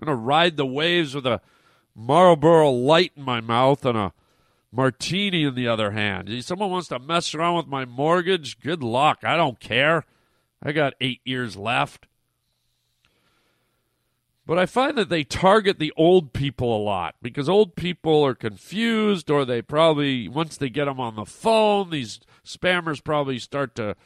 I'm 0.00 0.06
going 0.06 0.18
to 0.18 0.22
ride 0.22 0.56
the 0.56 0.66
waves 0.66 1.14
with 1.14 1.26
a 1.26 1.40
Marlboro 1.94 2.70
light 2.70 3.12
in 3.16 3.22
my 3.22 3.40
mouth 3.40 3.84
and 3.84 3.98
a 3.98 4.12
martini 4.72 5.44
in 5.44 5.54
the 5.54 5.68
other 5.68 5.90
hand. 5.90 6.28
If 6.30 6.44
someone 6.44 6.70
wants 6.70 6.88
to 6.88 6.98
mess 6.98 7.34
around 7.34 7.56
with 7.56 7.66
my 7.66 7.84
mortgage, 7.84 8.60
good 8.60 8.82
luck. 8.82 9.18
I 9.24 9.36
don't 9.36 9.60
care. 9.60 10.06
I 10.62 10.72
got 10.72 10.94
eight 11.00 11.20
years 11.24 11.56
left. 11.56 12.06
But 14.46 14.58
I 14.58 14.66
find 14.66 14.96
that 14.96 15.10
they 15.10 15.22
target 15.22 15.78
the 15.78 15.92
old 15.96 16.32
people 16.32 16.74
a 16.74 16.82
lot 16.82 17.14
because 17.20 17.48
old 17.48 17.76
people 17.76 18.24
are 18.24 18.34
confused, 18.34 19.30
or 19.30 19.44
they 19.44 19.62
probably, 19.62 20.28
once 20.28 20.56
they 20.56 20.70
get 20.70 20.86
them 20.86 20.98
on 20.98 21.14
the 21.14 21.26
phone, 21.26 21.90
these 21.90 22.20
spammers 22.44 23.04
probably 23.04 23.38
start 23.38 23.74
to 23.76 23.96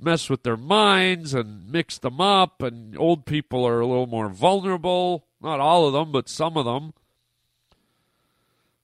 mess 0.00 0.30
with 0.30 0.42
their 0.42 0.56
minds 0.56 1.34
and 1.34 1.70
mix 1.70 1.98
them 1.98 2.20
up, 2.20 2.62
and 2.62 2.96
old 2.96 3.26
people 3.26 3.66
are 3.66 3.80
a 3.80 3.86
little 3.86 4.06
more 4.06 4.28
vulnerable. 4.28 5.26
Not 5.40 5.60
all 5.60 5.86
of 5.86 5.92
them, 5.92 6.12
but 6.12 6.28
some 6.28 6.56
of 6.56 6.64
them. 6.64 6.92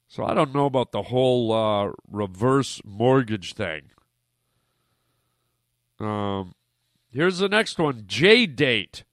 So 0.09 0.25
I 0.25 0.35
don't 0.35 0.55
know 0.55 0.67
about 0.67 0.93
the 0.93 1.03
whole 1.03 1.53
uh, 1.53 1.93
reverse 2.09 2.81
mortgage 2.85 3.55
thing. 3.55 3.91
Um, 5.99 6.55
here's 7.11 7.39
the 7.39 7.49
next 7.49 7.79
one 7.79 8.05
J 8.07 8.47
date. 8.47 9.05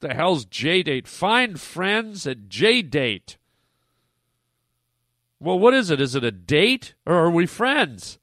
The 0.00 0.14
hell's 0.14 0.44
J 0.44 0.82
date? 0.82 1.08
Find 1.08 1.58
friends 1.60 2.26
at 2.26 2.48
J 2.48 2.82
date. 2.82 3.38
Well, 5.38 5.58
what 5.58 5.72
is 5.72 5.90
it? 5.90 6.00
Is 6.00 6.14
it 6.14 6.24
a 6.24 6.30
date 6.30 6.94
or 7.06 7.14
are 7.14 7.30
we 7.30 7.46
friends? 7.46 8.18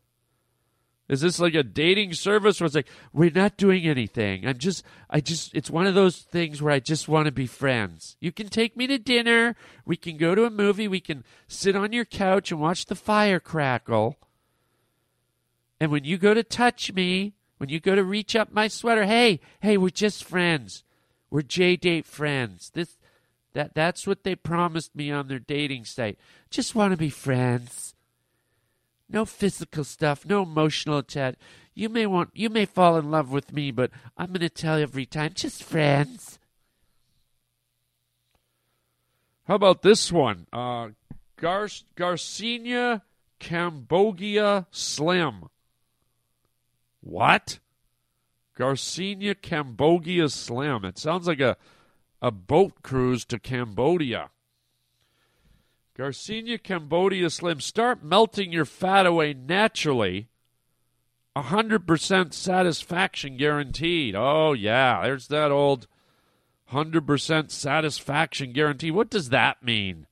Is 1.09 1.21
this 1.21 1.39
like 1.39 1.55
a 1.55 1.63
dating 1.63 2.13
service 2.13 2.59
where 2.59 2.65
it's 2.65 2.75
like, 2.75 2.89
we're 3.13 3.31
not 3.31 3.55
doing 3.55 3.85
anything? 3.85 4.45
I'm 4.45 4.57
just, 4.57 4.83
I 5.09 5.21
just, 5.21 5.55
it's 5.55 5.69
one 5.69 5.87
of 5.87 5.95
those 5.95 6.17
things 6.17 6.61
where 6.61 6.73
I 6.73 6.79
just 6.79 7.07
want 7.07 7.27
to 7.27 7.31
be 7.31 7.47
friends. 7.47 8.17
You 8.19 8.33
can 8.33 8.49
take 8.49 8.75
me 8.75 8.87
to 8.87 8.97
dinner. 8.97 9.55
We 9.85 9.95
can 9.95 10.17
go 10.17 10.35
to 10.35 10.45
a 10.45 10.49
movie. 10.49 10.87
We 10.87 10.99
can 10.99 11.23
sit 11.47 11.77
on 11.77 11.93
your 11.93 12.03
couch 12.03 12.51
and 12.51 12.59
watch 12.59 12.85
the 12.85 12.95
fire 12.95 13.39
crackle. 13.39 14.17
And 15.79 15.91
when 15.91 16.03
you 16.03 16.17
go 16.17 16.33
to 16.33 16.43
touch 16.43 16.91
me, 16.91 17.35
when 17.57 17.69
you 17.69 17.79
go 17.79 17.95
to 17.95 18.03
reach 18.03 18.35
up 18.35 18.51
my 18.51 18.67
sweater, 18.67 19.05
hey, 19.05 19.39
hey, 19.61 19.77
we're 19.77 19.89
just 19.89 20.25
friends. 20.25 20.83
We're 21.29 21.41
J 21.41 21.77
date 21.77 22.05
friends. 22.05 22.69
This, 22.73 22.97
that, 23.53 23.73
that's 23.73 24.05
what 24.05 24.23
they 24.23 24.35
promised 24.35 24.93
me 24.93 25.09
on 25.09 25.29
their 25.29 25.39
dating 25.39 25.85
site. 25.85 26.19
Just 26.49 26.75
want 26.75 26.91
to 26.91 26.97
be 26.97 27.09
friends. 27.09 27.95
No 29.09 29.25
physical 29.25 29.83
stuff, 29.83 30.25
no 30.25 30.43
emotional 30.43 31.01
chat. 31.01 31.35
You 31.73 31.89
may 31.89 32.05
want 32.05 32.31
you 32.33 32.49
may 32.49 32.65
fall 32.65 32.97
in 32.97 33.11
love 33.11 33.31
with 33.31 33.53
me, 33.53 33.71
but 33.71 33.91
I'm 34.17 34.27
going 34.27 34.39
to 34.41 34.49
tell 34.49 34.77
you 34.77 34.83
every 34.83 35.05
time 35.05 35.33
just 35.33 35.63
friends. 35.63 36.39
How 39.45 39.55
about 39.55 39.81
this 39.81 40.11
one? 40.11 40.47
Uh 40.51 40.89
Gar- 41.37 41.69
Garcinia 41.95 43.03
Cambogia 43.39 44.65
Slim. 44.71 45.45
What? 47.01 47.59
Garcinia 48.57 49.35
Cambogia 49.35 50.31
Slim. 50.31 50.83
It 50.83 50.97
sounds 50.97 51.27
like 51.27 51.39
a 51.39 51.55
a 52.21 52.31
boat 52.31 52.81
cruise 52.81 53.23
to 53.25 53.39
Cambodia. 53.39 54.31
Garcinia 55.97 56.61
Cambodia 56.61 57.29
Slim, 57.29 57.59
start 57.59 58.03
melting 58.03 58.51
your 58.51 58.65
fat 58.65 59.07
away 59.07 59.33
naturally. 59.33 60.27
100% 61.35 62.33
satisfaction 62.33 63.37
guaranteed. 63.37 64.15
Oh, 64.15 64.53
yeah, 64.53 65.01
there's 65.03 65.27
that 65.27 65.51
old 65.51 65.87
100% 66.71 67.51
satisfaction 67.51 68.53
guarantee. 68.53 68.91
What 68.91 69.09
does 69.09 69.29
that 69.29 69.63
mean? 69.63 70.05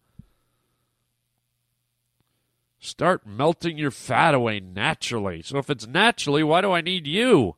Start 2.79 3.25
melting 3.25 3.77
your 3.77 3.91
fat 3.91 4.33
away 4.33 4.59
naturally. 4.59 5.41
So 5.41 5.57
if 5.57 5.69
it's 5.69 5.87
naturally, 5.87 6.43
why 6.43 6.61
do 6.61 6.71
I 6.71 6.81
need 6.81 7.05
you? 7.05 7.55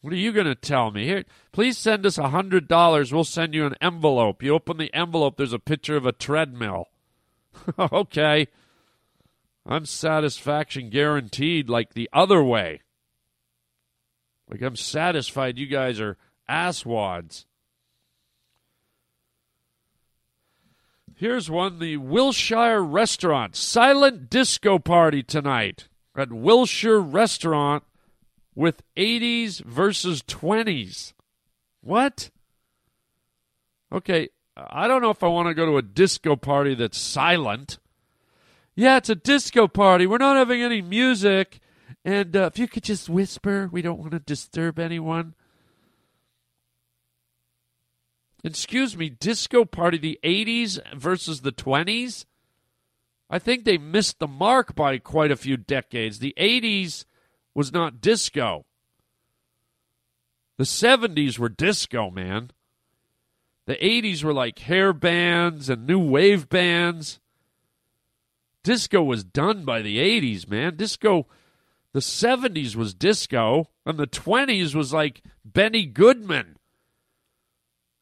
What 0.00 0.14
are 0.14 0.16
you 0.16 0.32
going 0.32 0.46
to 0.46 0.54
tell 0.54 0.90
me? 0.90 1.04
Here, 1.04 1.24
please 1.52 1.76
send 1.76 2.06
us 2.06 2.16
a 2.16 2.30
hundred 2.30 2.68
dollars. 2.68 3.12
We'll 3.12 3.24
send 3.24 3.52
you 3.54 3.66
an 3.66 3.74
envelope. 3.80 4.42
You 4.42 4.54
open 4.54 4.78
the 4.78 4.92
envelope. 4.94 5.36
There's 5.36 5.52
a 5.52 5.58
picture 5.58 5.96
of 5.96 6.06
a 6.06 6.12
treadmill. 6.12 6.86
okay, 7.78 8.48
I'm 9.66 9.84
satisfaction 9.84 10.88
guaranteed. 10.88 11.68
Like 11.68 11.92
the 11.92 12.08
other 12.12 12.42
way. 12.42 12.80
Like 14.48 14.62
I'm 14.62 14.76
satisfied. 14.76 15.58
You 15.58 15.66
guys 15.66 16.00
are 16.00 16.16
asswads. 16.48 17.44
Here's 21.14 21.50
one: 21.50 21.78
the 21.78 21.98
Wilshire 21.98 22.82
Restaurant 22.82 23.54
silent 23.54 24.30
disco 24.30 24.78
party 24.78 25.22
tonight 25.22 25.88
at 26.16 26.32
Wilshire 26.32 27.00
Restaurant 27.00 27.84
with 28.54 28.82
80s 28.96 29.64
versus 29.64 30.22
20s. 30.22 31.12
What? 31.82 32.30
Okay, 33.92 34.28
I 34.56 34.86
don't 34.86 35.02
know 35.02 35.10
if 35.10 35.22
I 35.22 35.28
want 35.28 35.48
to 35.48 35.54
go 35.54 35.66
to 35.66 35.78
a 35.78 35.82
disco 35.82 36.36
party 36.36 36.74
that's 36.74 36.98
silent. 36.98 37.78
Yeah, 38.74 38.96
it's 38.96 39.08
a 39.08 39.14
disco 39.14 39.68
party. 39.68 40.06
We're 40.06 40.18
not 40.18 40.36
having 40.36 40.62
any 40.62 40.82
music. 40.82 41.60
And 42.04 42.36
uh, 42.36 42.50
if 42.52 42.58
you 42.58 42.68
could 42.68 42.84
just 42.84 43.08
whisper, 43.08 43.68
we 43.70 43.82
don't 43.82 43.98
want 43.98 44.12
to 44.12 44.20
disturb 44.20 44.78
anyone. 44.78 45.34
Excuse 48.42 48.96
me, 48.96 49.10
disco 49.10 49.64
party, 49.64 49.98
the 49.98 50.18
80s 50.24 50.78
versus 50.96 51.42
the 51.42 51.52
20s? 51.52 52.24
I 53.28 53.38
think 53.38 53.64
they 53.64 53.78
missed 53.78 54.18
the 54.18 54.26
mark 54.26 54.74
by 54.74 54.98
quite 54.98 55.30
a 55.30 55.36
few 55.36 55.56
decades. 55.56 56.18
The 56.18 56.34
80s 56.38 57.04
was 57.54 57.72
not 57.72 58.00
disco. 58.00 58.64
The 60.58 60.64
70s 60.64 61.38
were 61.38 61.48
disco, 61.48 62.10
man. 62.10 62.50
The 63.66 63.76
80s 63.76 64.24
were 64.24 64.32
like 64.32 64.58
hair 64.58 64.92
bands 64.92 65.68
and 65.68 65.86
new 65.86 65.98
wave 65.98 66.48
bands. 66.48 67.20
disco 68.62 69.02
was 69.02 69.24
done 69.24 69.64
by 69.64 69.80
the 69.80 69.98
80s, 69.98 70.48
man. 70.48 70.76
Disco, 70.76 71.26
the 71.92 72.00
70s 72.00 72.76
was 72.76 72.94
disco, 72.94 73.68
and 73.86 73.98
the 73.98 74.06
20s 74.06 74.74
was 74.74 74.92
like 74.92 75.22
Benny 75.44 75.86
Goodman. 75.86 76.56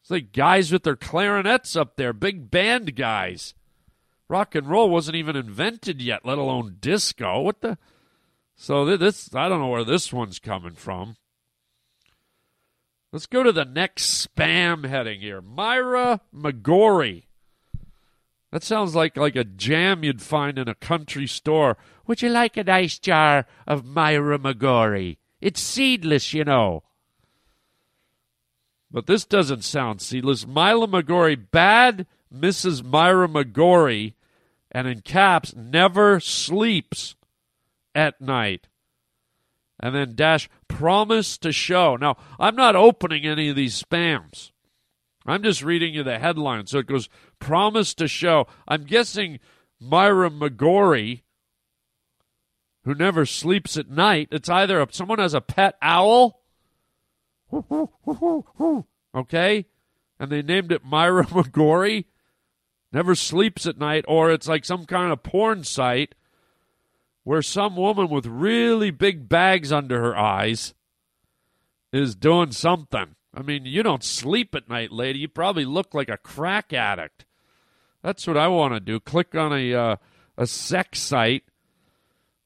It's 0.01 0.11
like 0.11 0.33
guys 0.33 0.71
with 0.71 0.83
their 0.83 0.95
clarinets 0.95 1.75
up 1.75 1.95
there, 1.95 2.13
big 2.13 2.49
band 2.49 2.95
guys. 2.95 3.53
Rock 4.27 4.53
and 4.55 4.67
roll 4.67 4.89
wasn't 4.89 5.17
even 5.17 5.35
invented 5.35 6.01
yet, 6.01 6.25
let 6.25 6.37
alone 6.37 6.77
disco. 6.81 7.41
What 7.41 7.61
the? 7.61 7.77
So 8.61 8.97
this, 8.97 9.33
I 9.33 9.47
don't 9.47 9.61
know 9.61 9.69
where 9.69 9.85
this 9.85 10.11
one's 10.11 10.37
coming 10.37 10.73
from. 10.73 11.15
Let's 13.13 13.25
go 13.25 13.41
to 13.41 13.53
the 13.53 13.63
next 13.63 14.27
spam 14.27 14.85
heading 14.85 15.21
here. 15.21 15.39
Myra 15.39 16.19
McGorry. 16.35 17.23
That 18.51 18.63
sounds 18.63 18.95
like 18.95 19.15
like 19.15 19.37
a 19.37 19.45
jam 19.45 20.03
you'd 20.03 20.21
find 20.21 20.59
in 20.59 20.67
a 20.67 20.75
country 20.75 21.25
store. 21.25 21.77
Would 22.05 22.21
you 22.21 22.27
like 22.27 22.57
a 22.57 22.65
nice 22.65 22.99
jar 22.99 23.45
of 23.65 23.85
Myra 23.85 24.37
McGorry? 24.37 25.19
It's 25.39 25.61
seedless, 25.61 26.33
you 26.33 26.43
know. 26.43 26.83
But 28.91 29.07
this 29.07 29.23
doesn't 29.23 29.63
sound 29.63 30.01
seedless. 30.01 30.45
Myra 30.45 30.85
McGorry, 30.85 31.39
bad 31.49 32.07
Mrs. 32.31 32.83
Myra 32.83 33.29
McGorry, 33.29 34.15
and 34.69 34.85
in 34.85 34.99
caps, 34.99 35.55
never 35.55 36.19
sleeps 36.19 37.15
at 37.95 38.19
night. 38.19 38.67
And 39.79 39.95
then 39.95 40.15
dash 40.15 40.49
promise 40.67 41.37
to 41.39 41.51
show. 41.51 41.95
Now, 41.95 42.17
I'm 42.39 42.55
not 42.55 42.75
opening 42.75 43.25
any 43.25 43.49
of 43.49 43.55
these 43.55 43.81
spams. 43.81 44.51
I'm 45.25 45.43
just 45.43 45.63
reading 45.63 45.93
you 45.93 46.03
the 46.03 46.19
headline. 46.19 46.67
So 46.67 46.79
it 46.79 46.87
goes 46.87 47.07
promise 47.39 47.93
to 47.95 48.07
show. 48.07 48.47
I'm 48.67 48.83
guessing 48.83 49.39
Myra 49.79 50.29
McGorry, 50.29 51.21
who 52.83 52.93
never 52.93 53.25
sleeps 53.25 53.77
at 53.77 53.89
night, 53.89 54.29
it's 54.31 54.49
either 54.49 54.85
someone 54.91 55.19
has 55.19 55.33
a 55.33 55.41
pet 55.41 55.75
owl, 55.81 56.41
okay, 59.15 59.65
and 60.19 60.31
they 60.31 60.41
named 60.41 60.71
it 60.71 60.83
Myra 60.83 61.25
McGorry, 61.27 62.05
never 62.91 63.15
sleeps 63.15 63.65
at 63.65 63.77
night, 63.77 64.05
or 64.07 64.31
it's 64.31 64.47
like 64.47 64.65
some 64.65 64.85
kind 64.85 65.11
of 65.11 65.23
porn 65.23 65.63
site 65.63 66.15
where 67.23 67.41
some 67.41 67.75
woman 67.75 68.09
with 68.09 68.25
really 68.25 68.91
big 68.91 69.29
bags 69.29 69.71
under 69.71 70.01
her 70.01 70.17
eyes 70.17 70.73
is 71.91 72.15
doing 72.15 72.51
something. 72.51 73.15
I 73.33 73.41
mean, 73.41 73.65
you 73.65 73.83
don't 73.83 74.03
sleep 74.03 74.55
at 74.55 74.69
night, 74.69 74.91
lady. 74.91 75.19
You 75.19 75.27
probably 75.27 75.65
look 75.65 75.93
like 75.93 76.09
a 76.09 76.17
crack 76.17 76.73
addict. 76.73 77.25
That's 78.01 78.25
what 78.25 78.37
I 78.37 78.47
want 78.47 78.73
to 78.73 78.79
do. 78.79 78.99
Click 78.99 79.35
on 79.35 79.53
a 79.53 79.73
uh, 79.73 79.95
a 80.37 80.47
sex 80.47 80.99
site, 80.99 81.43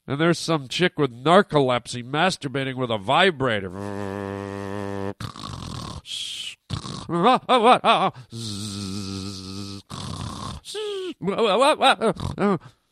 and 0.08 0.20
there's 0.20 0.40
some 0.40 0.68
chick 0.68 0.98
with 0.98 1.12
narcolepsy 1.12 2.04
masturbating 2.04 2.76
with 2.76 2.90
a 2.90 2.98
vibrator. 2.98 3.70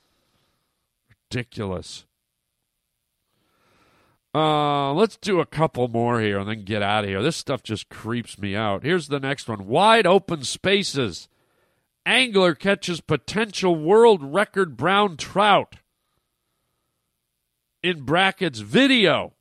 Ridiculous. 1.31 2.05
Uh, 4.35 4.91
let's 4.91 5.15
do 5.15 5.39
a 5.39 5.45
couple 5.45 5.87
more 5.87 6.19
here 6.19 6.39
and 6.39 6.49
then 6.49 6.65
get 6.65 6.81
out 6.81 7.05
of 7.05 7.09
here. 7.09 7.23
This 7.23 7.37
stuff 7.37 7.63
just 7.63 7.87
creeps 7.87 8.37
me 8.37 8.53
out. 8.53 8.83
Here's 8.83 9.07
the 9.07 9.19
next 9.19 9.47
one 9.47 9.67
Wide 9.67 10.05
open 10.05 10.43
spaces. 10.43 11.29
Angler 12.05 12.53
catches 12.53 12.99
potential 12.99 13.75
world 13.77 14.33
record 14.33 14.75
brown 14.75 15.15
trout. 15.15 15.77
In 17.81 18.03
brackets, 18.03 18.59
video. 18.59 19.31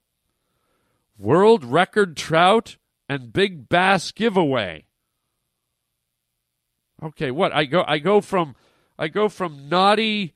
World 1.18 1.64
record 1.64 2.16
trout 2.16 2.76
and 3.08 3.32
big 3.32 3.68
bass 3.68 4.12
giveaway. 4.12 4.84
Okay, 7.02 7.32
what? 7.32 7.52
I 7.52 7.64
go 7.64 7.82
I 7.84 7.98
go 7.98 8.20
from 8.20 8.54
I 8.96 9.08
go 9.08 9.28
from 9.28 9.68
naughty 9.68 10.34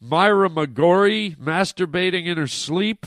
Myra 0.00 0.48
McGorry 0.50 1.36
masturbating 1.36 2.26
in 2.26 2.36
her 2.36 2.46
sleep 2.46 3.06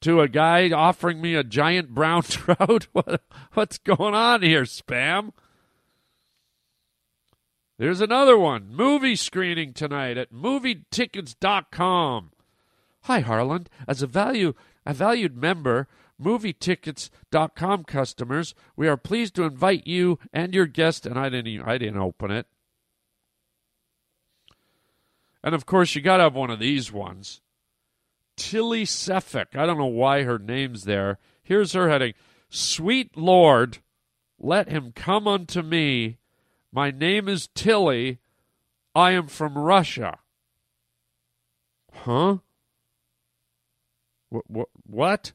to 0.00 0.20
a 0.20 0.28
guy 0.28 0.70
offering 0.70 1.20
me 1.20 1.34
a 1.34 1.44
giant 1.44 1.90
brown 1.90 2.22
trout? 2.28 2.88
What, 2.92 3.22
what's 3.52 3.78
going 3.78 4.14
on 4.14 4.42
here, 4.42 4.64
spam? 4.64 5.32
There's 7.78 8.00
another 8.00 8.38
one. 8.38 8.72
Movie 8.72 9.16
screening 9.16 9.72
tonight 9.72 10.16
at 10.16 10.32
movietickets.com. 10.32 12.30
Hi, 13.02 13.20
Harland. 13.20 13.68
As 13.88 14.00
a 14.00 14.06
value 14.06 14.54
a 14.86 14.94
valued 14.94 15.36
member, 15.36 15.88
movietickets.com 16.20 17.84
customers, 17.84 18.54
we 18.76 18.86
are 18.86 18.96
pleased 18.96 19.34
to 19.34 19.44
invite 19.44 19.86
you 19.86 20.18
and 20.32 20.54
your 20.54 20.66
guest 20.66 21.06
and 21.06 21.18
I 21.18 21.28
didn't 21.28 21.48
even, 21.48 21.66
I 21.66 21.78
didn't 21.78 21.98
open 21.98 22.30
it. 22.30 22.46
And 25.44 25.54
of 25.54 25.66
course, 25.66 25.94
you 25.94 26.00
got 26.00 26.16
to 26.16 26.22
have 26.22 26.34
one 26.34 26.48
of 26.48 26.58
these 26.58 26.90
ones. 26.90 27.42
Tilly 28.34 28.84
Sefik. 28.84 29.54
I 29.54 29.66
don't 29.66 29.76
know 29.76 29.84
why 29.84 30.22
her 30.22 30.38
name's 30.38 30.84
there. 30.84 31.18
Here's 31.42 31.74
her 31.74 31.90
heading 31.90 32.14
Sweet 32.48 33.14
Lord, 33.14 33.78
let 34.38 34.70
him 34.70 34.92
come 34.92 35.28
unto 35.28 35.60
me. 35.60 36.16
My 36.72 36.90
name 36.90 37.28
is 37.28 37.48
Tilly. 37.54 38.20
I 38.94 39.12
am 39.12 39.26
from 39.26 39.58
Russia. 39.58 40.18
Huh? 41.92 42.38
What? 44.30 44.68
what? 44.86 45.32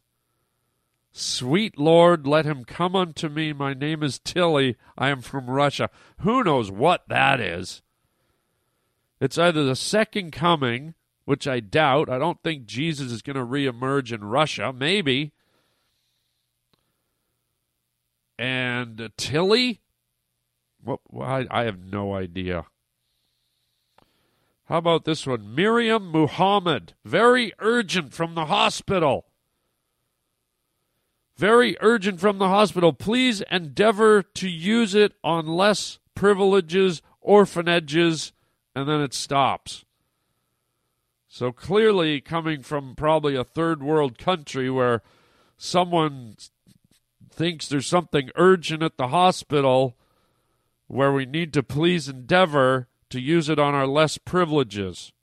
Sweet 1.12 1.78
Lord, 1.78 2.26
let 2.26 2.46
him 2.46 2.66
come 2.66 2.96
unto 2.96 3.30
me. 3.30 3.54
My 3.54 3.76
name 3.76 4.02
is 4.02 4.18
Tilly. 4.18 4.76
I 4.98 5.10
am 5.10 5.22
from 5.22 5.52
Russia. 5.52 5.92
Who 6.22 6.44
knows 6.44 6.72
what 6.72 7.08
that 7.10 7.40
is? 7.40 7.84
It's 9.20 9.38
either 9.38 9.64
the 9.64 9.76
second 9.76 10.32
coming 10.32 10.94
which 11.30 11.48
I 11.48 11.60
doubt. 11.60 12.10
I 12.10 12.18
don't 12.18 12.42
think 12.42 12.66
Jesus 12.66 13.12
is 13.12 13.22
going 13.22 13.36
to 13.36 13.46
reemerge 13.46 14.12
in 14.12 14.24
Russia. 14.24 14.74
Maybe. 14.74 15.32
And 18.40 19.12
Tilly? 19.16 19.80
What? 20.84 21.02
I, 21.22 21.46
I 21.52 21.64
have 21.66 21.78
no 21.78 22.16
idea. 22.16 22.66
How 24.66 24.78
about 24.78 25.06
this 25.06 25.28
one? 25.28 25.54
Miriam 25.54 26.12
Muhammad. 26.12 26.94
Very 27.06 27.54
urgent 27.60 28.12
from 28.12 28.34
the 28.34 28.46
hospital. 28.46 29.26
Very 31.38 31.78
urgent 31.80 32.20
from 32.20 32.40
the 32.40 32.48
hospital. 32.48 32.92
Please 32.92 33.42
endeavor 33.52 34.24
to 34.24 34.50
use 34.50 34.96
it 34.96 35.14
on 35.24 35.46
less 35.46 36.00
privileges, 36.16 37.04
orphanages, 37.22 38.34
and 38.76 38.88
then 38.88 39.02
it 39.02 39.14
stops. 39.14 39.86
So 41.28 41.52
clearly, 41.52 42.22
coming 42.22 42.64
from 42.64 42.96
probably 42.96 43.36
a 43.36 43.44
third 43.44 43.84
world 43.84 44.18
country 44.18 44.70
where 44.70 45.04
someone 45.58 46.38
thinks 47.30 47.68
there's 47.68 47.88
something 47.88 48.32
urgent 48.36 48.82
at 48.82 48.98
the 48.98 49.10
hospital 49.10 49.96
where 50.88 51.14
we 51.14 51.26
need 51.26 51.54
to 51.54 51.62
please 51.62 52.10
endeavor 52.10 52.88
to 53.10 53.20
use 53.20 53.48
it 53.48 53.60
on 53.60 53.76
our 53.76 53.88
less 53.88 54.18
privileges. 54.18 55.14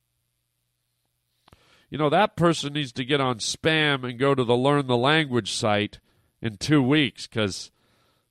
You 1.91 1.99
know, 1.99 2.09
that 2.11 2.37
person 2.37 2.73
needs 2.73 2.93
to 2.93 3.05
get 3.05 3.21
on 3.21 3.39
spam 3.39 4.09
and 4.09 4.19
go 4.19 4.35
to 4.35 4.45
the 4.45 4.57
Learn 4.57 4.87
the 4.87 4.97
Language 4.97 5.53
site 5.53 5.99
in 6.41 6.57
two 6.57 6.83
weeks 6.83 7.27
because 7.27 7.71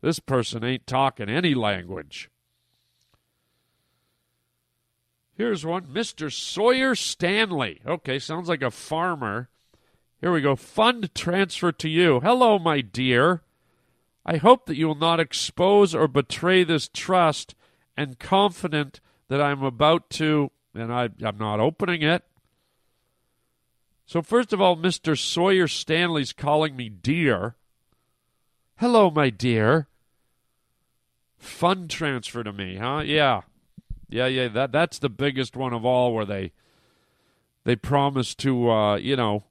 this 0.01 0.19
person 0.19 0.63
ain't 0.63 0.87
talking 0.87 1.29
any 1.29 1.53
language. 1.53 2.29
Here's 5.37 5.65
one 5.65 5.83
Mr. 5.87 6.31
Sawyer 6.31 6.95
Stanley. 6.95 7.81
Okay, 7.85 8.19
sounds 8.19 8.47
like 8.47 8.61
a 8.61 8.71
farmer. 8.71 9.49
Here 10.21 10.31
we 10.31 10.41
go. 10.41 10.55
Fund 10.55 11.13
transfer 11.13 11.71
to 11.73 11.89
you. 11.89 12.21
Hello, 12.21 12.57
my 12.57 12.81
dear. 12.81 13.41
I 14.25 14.37
hope 14.37 14.65
that 14.65 14.77
you 14.77 14.87
will 14.87 14.95
not 14.95 15.19
expose 15.19 15.93
or 15.93 16.07
betray 16.07 16.63
this 16.63 16.87
trust 16.87 17.53
and 17.97 18.17
confident 18.17 19.01
that 19.27 19.41
I'm 19.41 19.61
about 19.61 20.09
to, 20.11 20.51
and 20.73 20.91
I, 20.91 21.09
I'm 21.21 21.37
not 21.37 21.59
opening 21.59 22.01
it. 22.01 22.23
So, 24.05 24.21
first 24.21 24.53
of 24.53 24.61
all, 24.61 24.77
Mr. 24.77 25.17
Sawyer 25.17 25.67
Stanley's 25.67 26.31
calling 26.31 26.75
me 26.75 26.89
dear. 26.89 27.55
Hello, 28.77 29.09
my 29.09 29.29
dear. 29.29 29.87
Fund 31.37 31.89
transfer 31.89 32.43
to 32.43 32.53
me, 32.53 32.77
huh? 32.77 33.03
Yeah. 33.05 33.41
Yeah, 34.09 34.27
yeah, 34.27 34.47
that 34.49 34.71
that's 34.71 34.99
the 34.99 35.09
biggest 35.09 35.55
one 35.55 35.73
of 35.73 35.85
all 35.85 36.13
where 36.13 36.25
they 36.25 36.51
they 37.63 37.75
promise 37.75 38.35
to 38.35 38.69
uh, 38.69 38.95
you 38.97 39.15
know 39.15 39.43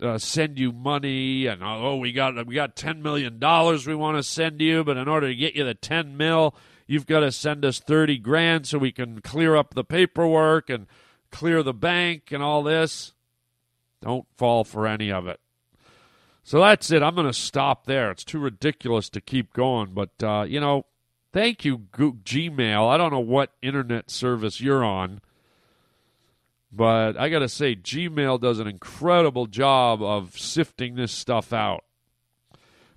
uh, 0.00 0.18
send 0.18 0.58
you 0.58 0.72
money 0.72 1.46
and 1.46 1.62
oh 1.62 1.96
we 1.96 2.12
got 2.12 2.46
we 2.46 2.54
got 2.54 2.74
10 2.74 3.02
million 3.02 3.38
dollars 3.38 3.86
we 3.86 3.94
want 3.94 4.16
to 4.16 4.22
send 4.22 4.60
you 4.60 4.82
but 4.82 4.96
in 4.96 5.06
order 5.06 5.28
to 5.28 5.34
get 5.34 5.54
you 5.54 5.64
the 5.64 5.74
10 5.74 6.16
mil 6.16 6.56
you've 6.88 7.06
got 7.06 7.20
to 7.20 7.30
send 7.30 7.64
us 7.64 7.78
30 7.78 8.18
grand 8.18 8.66
so 8.66 8.78
we 8.78 8.92
can 8.92 9.20
clear 9.20 9.56
up 9.56 9.74
the 9.74 9.84
paperwork 9.84 10.68
and 10.68 10.86
clear 11.32 11.62
the 11.62 11.74
bank 11.74 12.30
and 12.30 12.42
all 12.42 12.62
this. 12.62 13.14
Don't 14.00 14.26
fall 14.36 14.62
for 14.62 14.86
any 14.86 15.10
of 15.10 15.26
it. 15.26 15.40
So 16.44 16.60
that's 16.60 16.90
it. 16.90 17.02
I'm 17.02 17.14
going 17.14 17.26
to 17.26 17.32
stop 17.32 17.86
there. 17.86 18.10
It's 18.10 18.24
too 18.24 18.38
ridiculous 18.38 19.08
to 19.10 19.20
keep 19.20 19.52
going. 19.52 19.94
But, 19.94 20.10
uh, 20.22 20.44
you 20.46 20.60
know, 20.60 20.86
thank 21.32 21.64
you, 21.64 21.78
Gmail. 21.78 22.88
I 22.88 22.96
don't 22.96 23.12
know 23.12 23.20
what 23.20 23.52
internet 23.62 24.10
service 24.10 24.60
you're 24.60 24.84
on. 24.84 25.20
But 26.72 27.18
I 27.18 27.28
got 27.28 27.40
to 27.40 27.48
say, 27.48 27.76
Gmail 27.76 28.40
does 28.40 28.58
an 28.58 28.66
incredible 28.66 29.46
job 29.46 30.02
of 30.02 30.38
sifting 30.38 30.94
this 30.94 31.12
stuff 31.12 31.52
out. 31.52 31.84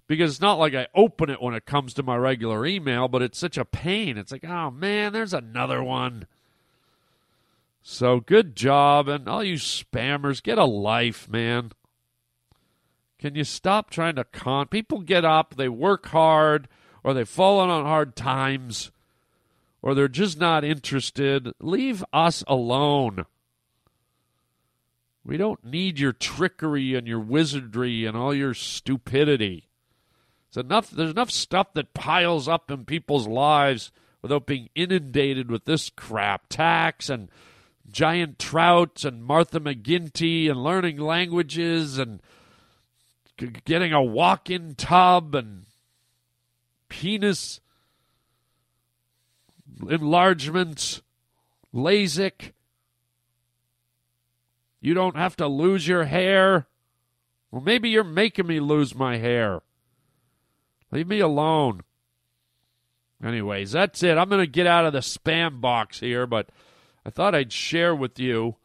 Because 0.07 0.31
it's 0.31 0.41
not 0.41 0.59
like 0.59 0.73
I 0.75 0.87
open 0.93 1.29
it 1.29 1.41
when 1.41 1.55
it 1.55 1.65
comes 1.65 1.93
to 1.95 2.03
my 2.03 2.15
regular 2.15 2.65
email, 2.65 3.07
but 3.07 3.21
it's 3.21 3.39
such 3.39 3.57
a 3.57 3.65
pain. 3.65 4.17
It's 4.17 4.31
like, 4.31 4.45
oh 4.45 4.71
man, 4.71 5.11
there's 5.11 5.33
another 5.33 5.83
one. 5.83 6.27
So 7.81 8.19
good 8.19 8.55
job. 8.55 9.09
And 9.09 9.27
all 9.27 9.43
you 9.43 9.55
spammers, 9.55 10.43
get 10.43 10.57
a 10.57 10.65
life, 10.65 11.27
man. 11.27 11.71
Can 13.19 13.35
you 13.35 13.43
stop 13.43 13.89
trying 13.89 14.15
to 14.15 14.23
con? 14.23 14.67
People 14.67 15.01
get 15.01 15.25
up, 15.25 15.55
they 15.55 15.69
work 15.69 16.05
hard, 16.07 16.67
or 17.05 17.13
they've 17.13 17.29
fallen 17.29 17.69
on 17.69 17.85
hard 17.85 18.15
times, 18.15 18.89
or 19.83 19.93
they're 19.93 20.07
just 20.07 20.39
not 20.39 20.63
interested. 20.63 21.53
Leave 21.61 22.03
us 22.11 22.43
alone. 22.47 23.27
We 25.23 25.37
don't 25.37 25.63
need 25.63 25.99
your 25.99 26.13
trickery 26.13 26.95
and 26.95 27.07
your 27.07 27.19
wizardry 27.19 28.05
and 28.05 28.17
all 28.17 28.33
your 28.33 28.55
stupidity. 28.55 29.69
It's 30.47 30.57
enough 30.57 30.89
there's 30.89 31.11
enough 31.11 31.29
stuff 31.29 31.73
that 31.75 31.93
piles 31.93 32.47
up 32.47 32.71
in 32.71 32.85
people's 32.85 33.27
lives 33.27 33.91
without 34.23 34.47
being 34.47 34.69
inundated 34.73 35.51
with 35.51 35.65
this 35.65 35.91
crap. 35.91 36.49
Tax 36.49 37.07
and 37.07 37.29
giant 37.87 38.39
trouts 38.39 39.05
and 39.05 39.23
Martha 39.23 39.59
McGinty 39.59 40.49
and 40.49 40.63
learning 40.63 40.97
languages 40.97 41.99
and 41.99 42.19
getting 43.63 43.93
a 43.93 44.01
walk-in 44.01 44.73
tub 44.73 45.35
and 45.35 45.64
penis 46.89 47.59
enlargement, 49.89 51.01
LASIK. 51.73 52.53
You 54.81 54.93
don't 54.93 55.17
have 55.17 55.35
to 55.37 55.47
lose 55.47 55.87
your 55.87 56.05
hair. 56.05 56.67
Well, 57.51 57.61
maybe 57.61 57.89
you're 57.89 58.03
making 58.03 58.47
me 58.47 58.59
lose 58.59 58.93
my 58.93 59.17
hair. 59.17 59.61
Leave 60.91 61.07
me 61.07 61.19
alone. 61.19 61.81
Anyways, 63.23 63.71
that's 63.71 64.03
it. 64.03 64.17
I'm 64.17 64.29
going 64.29 64.45
to 64.45 64.51
get 64.51 64.67
out 64.67 64.85
of 64.85 64.93
the 64.93 64.99
spam 64.99 65.61
box 65.61 65.99
here, 65.99 66.27
but 66.27 66.49
I 67.05 67.09
thought 67.09 67.33
I'd 67.33 67.51
share 67.51 67.95
with 67.95 68.19
you, 68.19 68.55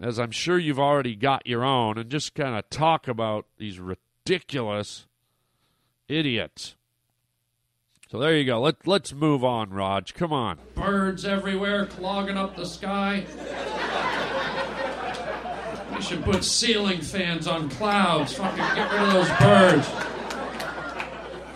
as 0.00 0.18
I'm 0.18 0.30
sure 0.30 0.58
you've 0.58 0.80
already 0.80 1.14
got 1.14 1.46
your 1.46 1.64
own, 1.64 1.96
and 1.96 2.10
just 2.10 2.34
kind 2.34 2.54
of 2.56 2.68
talk 2.68 3.08
about 3.08 3.46
these 3.58 3.78
ridiculous 3.78 5.06
idiots. 6.08 6.76
So 8.10 8.18
there 8.18 8.36
you 8.36 8.44
go. 8.44 8.60
Let, 8.60 8.86
let's 8.86 9.12
move 9.12 9.42
on, 9.44 9.70
Raj. 9.70 10.14
Come 10.14 10.32
on. 10.32 10.58
Birds 10.74 11.24
everywhere 11.24 11.86
clogging 11.86 12.36
up 12.36 12.54
the 12.54 12.66
sky. 12.66 13.24
We 15.94 16.02
should 16.02 16.24
put 16.24 16.44
ceiling 16.44 17.00
fans 17.00 17.46
on 17.46 17.70
clouds. 17.70 18.34
Fucking 18.34 18.56
get 18.56 18.92
rid 18.92 19.00
of 19.02 19.12
those 19.12 19.28
birds. 19.38 19.88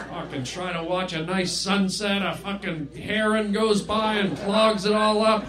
Fucking 0.09 0.45
try 0.45 0.73
to 0.73 0.83
watch 0.83 1.13
a 1.13 1.25
nice 1.25 1.53
sunset. 1.53 2.23
A 2.23 2.35
fucking 2.37 2.89
heron 2.97 3.53
goes 3.53 3.83
by 3.83 4.15
and 4.15 4.37
clogs 4.39 4.85
it 4.85 4.93
all 4.95 5.25
up. 5.25 5.45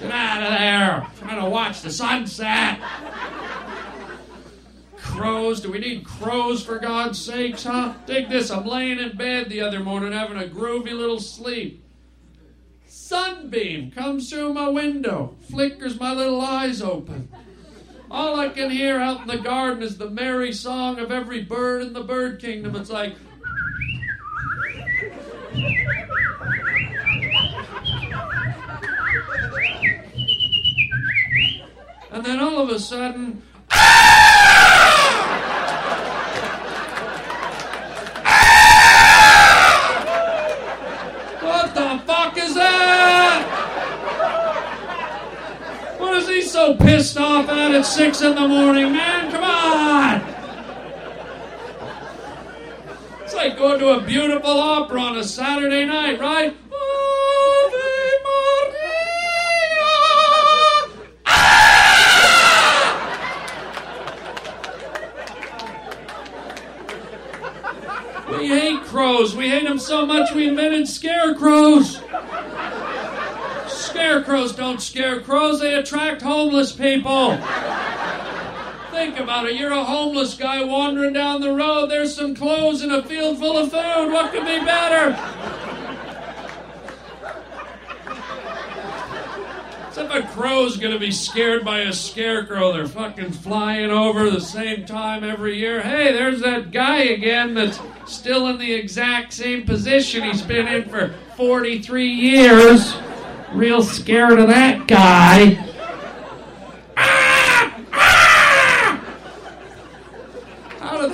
Get 0.00 0.12
out 0.12 0.42
of 0.42 0.58
there. 0.58 1.06
Trying 1.18 1.42
to 1.42 1.50
watch 1.50 1.80
the 1.82 1.90
sunset. 1.90 2.78
Crows. 5.08 5.60
Do 5.60 5.72
we 5.72 5.78
need 5.78 6.04
crows 6.04 6.62
for 6.64 6.78
God's 6.78 7.20
sakes, 7.20 7.64
huh? 7.64 7.94
Take 8.06 8.28
this. 8.28 8.50
I'm 8.50 8.66
laying 8.66 8.98
in 8.98 9.16
bed 9.16 9.48
the 9.48 9.60
other 9.60 9.80
morning 9.80 10.12
having 10.12 10.38
a 10.38 10.46
groovy 10.46 10.92
little 10.92 11.20
sleep. 11.20 11.84
Sunbeam 12.86 13.90
comes 13.90 14.30
through 14.30 14.52
my 14.52 14.68
window, 14.68 15.34
flickers 15.48 15.98
my 15.98 16.12
little 16.12 16.40
eyes 16.40 16.82
open. 16.82 17.28
All 18.10 18.38
I 18.38 18.48
can 18.48 18.70
hear 18.70 19.00
out 19.00 19.22
in 19.22 19.26
the 19.26 19.38
garden 19.38 19.82
is 19.82 19.98
the 19.98 20.08
merry 20.08 20.52
song 20.52 20.98
of 20.98 21.10
every 21.10 21.42
bird 21.42 21.82
in 21.82 21.92
the 21.92 22.02
bird 22.02 22.40
kingdom. 22.40 22.76
It's 22.76 22.90
like. 22.90 23.14
And 32.10 32.24
then 32.24 32.40
all 32.40 32.60
of 32.60 32.70
a 32.70 32.78
sudden. 32.78 33.42
What 41.42 41.74
the 41.74 42.02
fuck 42.06 42.36
is 42.38 42.54
that? 42.54 43.44
What 45.98 46.16
is 46.16 46.28
he 46.28 46.42
so 46.42 46.76
pissed 46.76 47.18
off 47.18 47.48
at 47.48 47.72
at 47.72 47.84
six 48.14 48.22
in 48.22 48.34
the 48.34 48.48
morning, 48.48 48.90
man? 48.90 49.30
Come 49.30 49.44
on! 49.44 50.22
It's 53.22 53.34
like 53.34 53.58
going 53.58 53.78
to 53.80 53.98
a 53.98 54.00
beautiful 54.00 54.50
opera 54.50 54.98
on 54.98 55.18
a 55.18 55.24
Saturday 55.24 55.84
night, 55.84 56.18
right? 56.18 56.56
Ah! 61.26 61.74
We 68.30 68.48
hate 68.48 68.80
crows. 68.84 69.36
We 69.36 69.50
hate 69.50 69.64
them 69.64 69.78
so 69.78 70.06
much 70.06 70.32
we 70.32 70.48
invented 70.48 70.88
scarecrows. 70.88 72.00
Scarecrows 73.68 74.54
don't 74.54 74.80
scare 74.80 75.20
crows, 75.20 75.60
they 75.60 75.74
attract 75.74 76.22
homeless 76.22 76.72
people. 76.72 77.36
Think 78.98 79.20
about 79.20 79.46
it. 79.46 79.54
You're 79.54 79.70
a 79.70 79.84
homeless 79.84 80.34
guy 80.34 80.64
wandering 80.64 81.12
down 81.12 81.40
the 81.40 81.52
road. 81.52 81.86
There's 81.86 82.16
some 82.16 82.34
clothes 82.34 82.82
in 82.82 82.90
a 82.90 83.00
field 83.00 83.38
full 83.38 83.56
of 83.56 83.70
food. 83.70 84.12
What 84.12 84.32
could 84.32 84.44
be 84.44 84.58
better? 84.64 85.16
If 89.96 90.10
a 90.14 90.22
crow's 90.28 90.76
gonna 90.76 90.98
be 90.98 91.12
scared 91.12 91.64
by 91.64 91.82
a 91.82 91.92
scarecrow, 91.92 92.72
they're 92.72 92.88
fucking 92.88 93.30
flying 93.30 93.92
over 93.92 94.30
the 94.30 94.40
same 94.40 94.84
time 94.84 95.22
every 95.22 95.56
year. 95.56 95.80
Hey, 95.80 96.12
there's 96.12 96.40
that 96.40 96.72
guy 96.72 97.02
again 97.04 97.54
that's 97.54 97.78
still 98.06 98.48
in 98.48 98.58
the 98.58 98.72
exact 98.72 99.32
same 99.32 99.64
position 99.64 100.24
he's 100.24 100.42
been 100.42 100.66
in 100.66 100.88
for 100.88 101.14
43 101.36 102.08
years. 102.08 102.96
Real 103.52 103.82
scared 103.82 104.40
of 104.40 104.48
that 104.48 104.88
guy. 104.88 105.64
Ah! 106.96 107.80
Ah! 107.92 108.38
How 110.80 111.06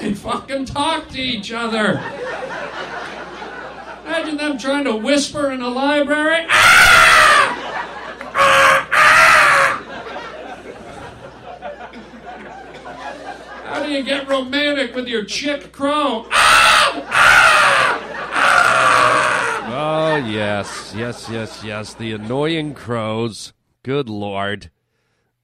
fucking 0.55 0.67
talk 0.67 1.09
to 1.09 1.21
each 1.21 1.53
other? 1.53 2.01
Imagine 4.05 4.37
them 4.37 4.59
trying 4.59 4.85
to 4.85 4.95
whisper 4.95 5.51
in 5.51 5.61
a 5.61 5.69
library. 5.69 6.47
Ah! 6.49 7.71
How 13.65 13.83
do 13.83 13.91
you 13.91 14.05
get 14.05 14.29
romantic 14.29 14.95
with 14.95 15.09
your 15.09 15.25
chick 15.25 15.73
crow? 15.73 16.27
Oh, 19.77 20.23
yes, 20.25 20.95
yes, 20.97 21.29
yes, 21.29 21.65
yes. 21.65 21.95
The 21.95 22.13
annoying 22.13 22.75
crows. 22.75 23.53
Good 23.83 24.09
lord. 24.09 24.71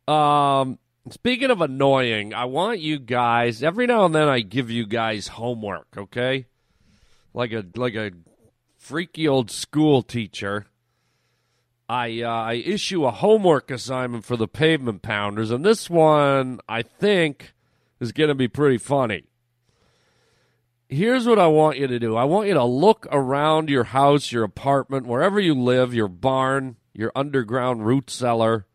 Um, 0.06 0.78
speaking 1.08 1.50
of 1.50 1.60
annoying, 1.60 2.34
I 2.34 2.44
want 2.44 2.80
you 2.80 2.98
guys. 2.98 3.62
Every 3.62 3.86
now 3.86 4.04
and 4.04 4.14
then, 4.14 4.28
I 4.28 4.40
give 4.40 4.70
you 4.70 4.86
guys 4.86 5.28
homework. 5.28 5.88
Okay, 5.96 6.46
like 7.32 7.52
a 7.52 7.64
like 7.74 7.94
a 7.94 8.12
freaky 8.76 9.26
old 9.26 9.50
school 9.50 10.02
teacher. 10.02 10.66
I 11.88 12.22
uh, 12.22 12.28
I 12.28 12.52
issue 12.54 13.04
a 13.04 13.10
homework 13.10 13.70
assignment 13.70 14.24
for 14.24 14.36
the 14.36 14.48
pavement 14.48 15.02
pounders, 15.02 15.50
and 15.50 15.64
this 15.64 15.90
one 15.90 16.60
I 16.68 16.82
think 16.82 17.52
is 18.00 18.12
going 18.12 18.28
to 18.28 18.34
be 18.34 18.48
pretty 18.48 18.78
funny. 18.78 19.24
Here's 20.88 21.26
what 21.26 21.38
I 21.38 21.46
want 21.46 21.78
you 21.78 21.86
to 21.86 22.00
do. 22.00 22.16
I 22.16 22.24
want 22.24 22.48
you 22.48 22.54
to 22.54 22.64
look 22.64 23.06
around 23.12 23.70
your 23.70 23.84
house, 23.84 24.32
your 24.32 24.42
apartment, 24.42 25.06
wherever 25.06 25.38
you 25.38 25.54
live, 25.54 25.94
your 25.94 26.08
barn, 26.08 26.76
your 26.92 27.12
underground 27.14 27.86
root 27.86 28.10
cellar. 28.10 28.66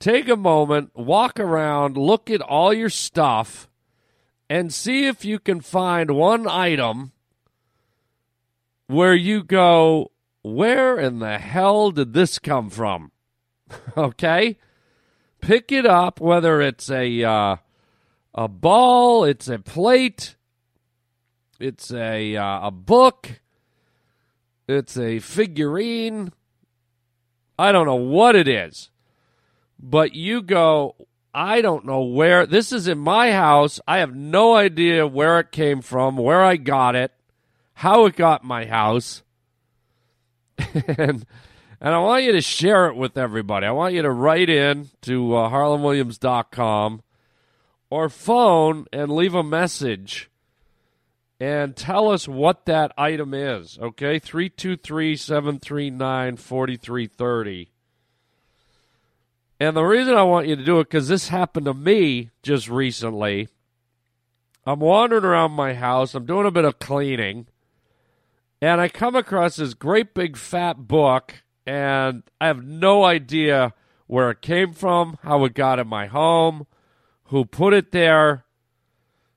Take 0.00 0.30
a 0.30 0.36
moment, 0.36 0.96
walk 0.96 1.38
around, 1.38 1.98
look 1.98 2.30
at 2.30 2.40
all 2.40 2.72
your 2.72 2.88
stuff, 2.88 3.68
and 4.48 4.72
see 4.72 5.06
if 5.06 5.26
you 5.26 5.38
can 5.38 5.60
find 5.60 6.12
one 6.12 6.48
item 6.48 7.12
where 8.86 9.14
you 9.14 9.44
go, 9.44 10.10
where 10.42 10.98
in 10.98 11.18
the 11.18 11.38
hell 11.38 11.90
did 11.90 12.14
this 12.14 12.38
come 12.38 12.70
from? 12.70 13.12
okay? 13.96 14.56
Pick 15.42 15.70
it 15.70 15.84
up, 15.84 16.18
whether 16.18 16.62
it's 16.62 16.90
a 16.90 17.22
uh, 17.22 17.56
a 18.34 18.48
ball, 18.48 19.24
it's 19.24 19.48
a 19.48 19.58
plate, 19.58 20.34
it's 21.58 21.92
a 21.92 22.36
uh, 22.36 22.68
a 22.68 22.70
book, 22.70 23.40
it's 24.66 24.96
a 24.96 25.18
figurine. 25.18 26.32
I 27.58 27.70
don't 27.70 27.86
know 27.86 27.94
what 27.96 28.34
it 28.34 28.48
is, 28.48 28.90
but 29.80 30.14
you 30.14 30.42
go. 30.42 30.96
I 31.32 31.60
don't 31.60 31.86
know 31.86 32.02
where 32.02 32.44
this 32.44 32.72
is 32.72 32.88
in 32.88 32.98
my 32.98 33.30
house. 33.30 33.80
I 33.86 33.98
have 33.98 34.14
no 34.14 34.56
idea 34.56 35.06
where 35.06 35.38
it 35.38 35.52
came 35.52 35.80
from, 35.80 36.16
where 36.16 36.42
I 36.42 36.56
got 36.56 36.96
it, 36.96 37.12
how 37.74 38.06
it 38.06 38.16
got 38.16 38.42
my 38.42 38.66
house, 38.66 39.22
and 40.58 41.24
and 41.80 41.94
I 41.94 41.98
want 41.98 42.24
you 42.24 42.32
to 42.32 42.40
share 42.40 42.88
it 42.88 42.96
with 42.96 43.16
everybody. 43.16 43.66
I 43.66 43.70
want 43.70 43.94
you 43.94 44.02
to 44.02 44.10
write 44.10 44.50
in 44.50 44.90
to 45.02 45.36
uh, 45.36 45.50
harlandwilliams.com 45.50 47.02
or 47.88 48.08
phone 48.08 48.86
and 48.92 49.12
leave 49.12 49.34
a 49.34 49.42
message 49.42 50.30
and 51.40 51.74
tell 51.74 52.10
us 52.10 52.28
what 52.28 52.66
that 52.66 52.92
item 52.98 53.32
is. 53.32 53.78
Okay, 53.80 54.18
323 54.18 55.16
739 55.16 56.36
4330. 56.36 57.70
And 59.60 59.76
the 59.76 59.84
reason 59.84 60.14
I 60.14 60.22
want 60.22 60.48
you 60.48 60.56
to 60.56 60.64
do 60.64 60.80
it 60.80 60.84
because 60.84 61.08
this 61.08 61.28
happened 61.28 61.66
to 61.66 61.74
me 61.74 62.30
just 62.42 62.70
recently. 62.70 63.48
I'm 64.64 64.80
wandering 64.80 65.24
around 65.24 65.52
my 65.52 65.74
house. 65.74 66.14
I'm 66.14 66.24
doing 66.24 66.46
a 66.46 66.50
bit 66.50 66.64
of 66.64 66.78
cleaning, 66.78 67.46
and 68.62 68.80
I 68.80 68.88
come 68.88 69.14
across 69.14 69.56
this 69.56 69.74
great 69.74 70.14
big 70.14 70.38
fat 70.38 70.88
book, 70.88 71.42
and 71.66 72.22
I 72.40 72.46
have 72.46 72.64
no 72.64 73.04
idea 73.04 73.74
where 74.06 74.30
it 74.30 74.40
came 74.40 74.72
from, 74.72 75.18
how 75.22 75.44
it 75.44 75.54
got 75.54 75.78
in 75.78 75.88
my 75.88 76.06
home, 76.06 76.66
who 77.24 77.44
put 77.44 77.74
it 77.74 77.92
there. 77.92 78.44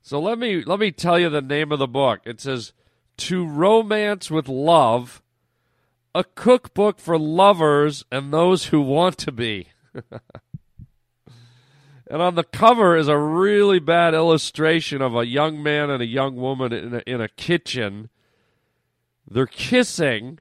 So 0.02 0.22
let 0.22 0.40
me 0.40 0.64
let 0.64 0.80
me 0.80 0.92
tell 0.92 1.20
you 1.20 1.30
the 1.30 1.42
name 1.42 1.72
of 1.72 1.80
the 1.80 1.88
book. 1.88 2.22
It 2.26 2.40
says 2.40 2.72
To 3.18 3.46
Romance 3.46 4.32
with 4.32 4.48
Love, 4.48 5.22
a 6.16 6.24
cookbook 6.24 7.00
for 7.00 7.20
lovers 7.20 8.06
and 8.10 8.32
those 8.32 8.66
who 8.66 8.82
want 8.82 9.18
to 9.20 9.32
be. 9.32 9.68
and 12.08 12.22
on 12.22 12.36
the 12.36 12.44
cover 12.44 12.96
is 12.96 13.08
a 13.08 13.18
really 13.18 13.80
bad 13.80 14.14
illustration 14.14 15.02
of 15.02 15.16
a 15.16 15.26
young 15.26 15.62
man 15.62 15.90
and 15.90 16.02
a 16.02 16.08
young 16.08 16.36
woman 16.36 16.74
in 16.74 16.96
a, 16.96 17.02
in 17.08 17.22
a 17.22 17.30
kitchen. 17.30 18.10
They're 19.30 19.46
kissing, 19.48 20.40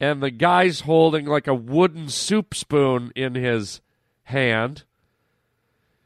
and 0.00 0.22
the 0.22 0.30
guy's 0.30 0.80
holding 0.80 1.26
like 1.26 1.46
a 1.46 1.54
wooden 1.54 2.08
soup 2.08 2.54
spoon 2.54 3.12
in 3.14 3.34
his 3.34 3.80
hand. 4.24 4.84